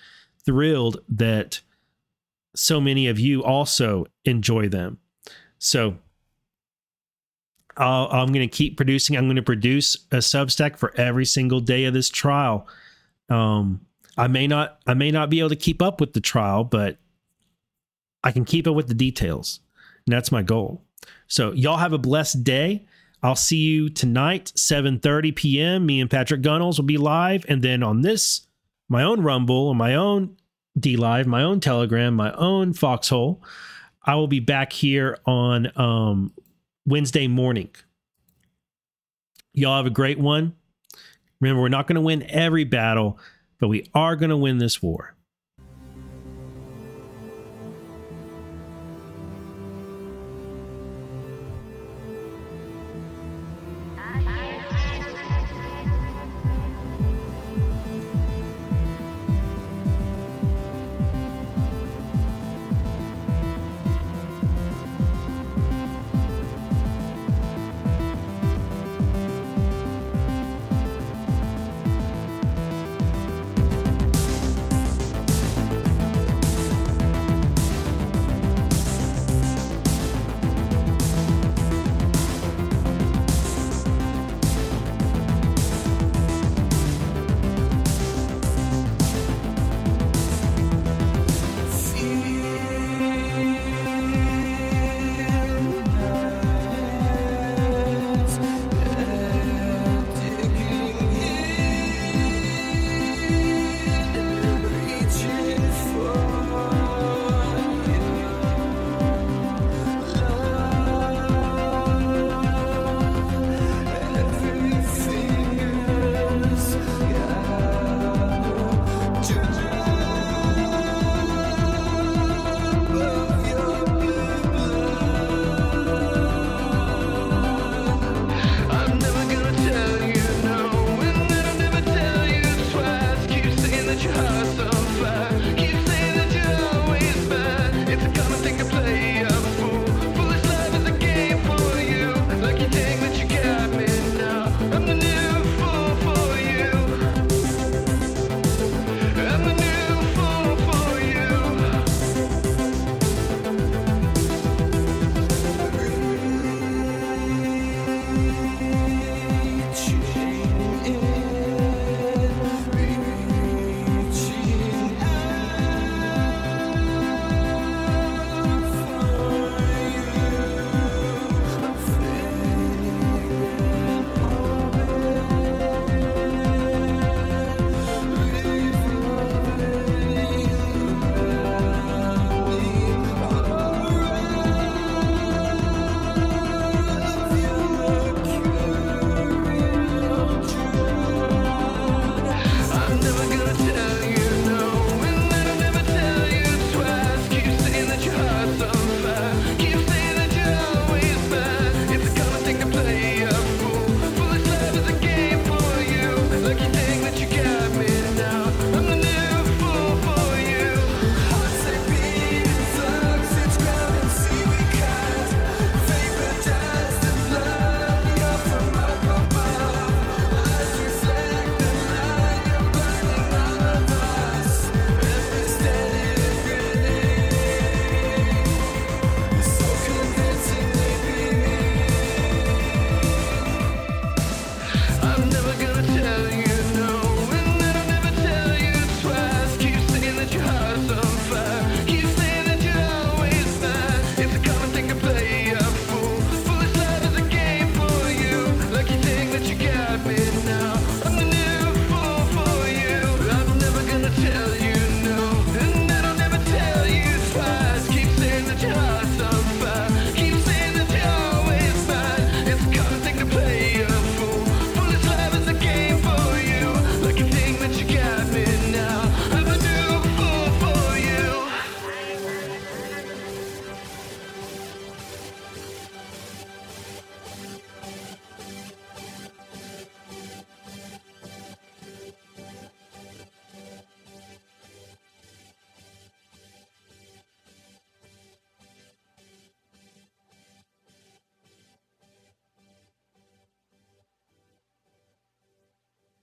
[0.45, 1.61] thrilled that
[2.55, 4.99] so many of you also enjoy them.
[5.59, 5.97] So
[7.77, 9.17] i am going to keep producing.
[9.17, 12.67] I'm going to produce a Substack for every single day of this trial.
[13.29, 13.83] Um,
[14.17, 16.97] I may not I may not be able to keep up with the trial, but
[18.25, 19.61] I can keep up with the details.
[20.07, 20.83] And that's my goal.
[21.29, 22.87] So y'all have a blessed day.
[23.27, 25.85] I'll see you tonight, 7:30 p.m.
[25.85, 28.47] Me and Patrick Gunnels will be live, and then on this,
[28.89, 30.37] my own Rumble, and my own
[30.79, 33.43] DLive, my own Telegram, my own Foxhole,
[34.05, 36.35] I will be back here on um,
[36.87, 37.71] Wednesday morning.
[39.53, 40.55] Y'all have a great one.
[41.41, 43.19] Remember, we're not going to win every battle,
[43.59, 45.16] but we are going to win this war.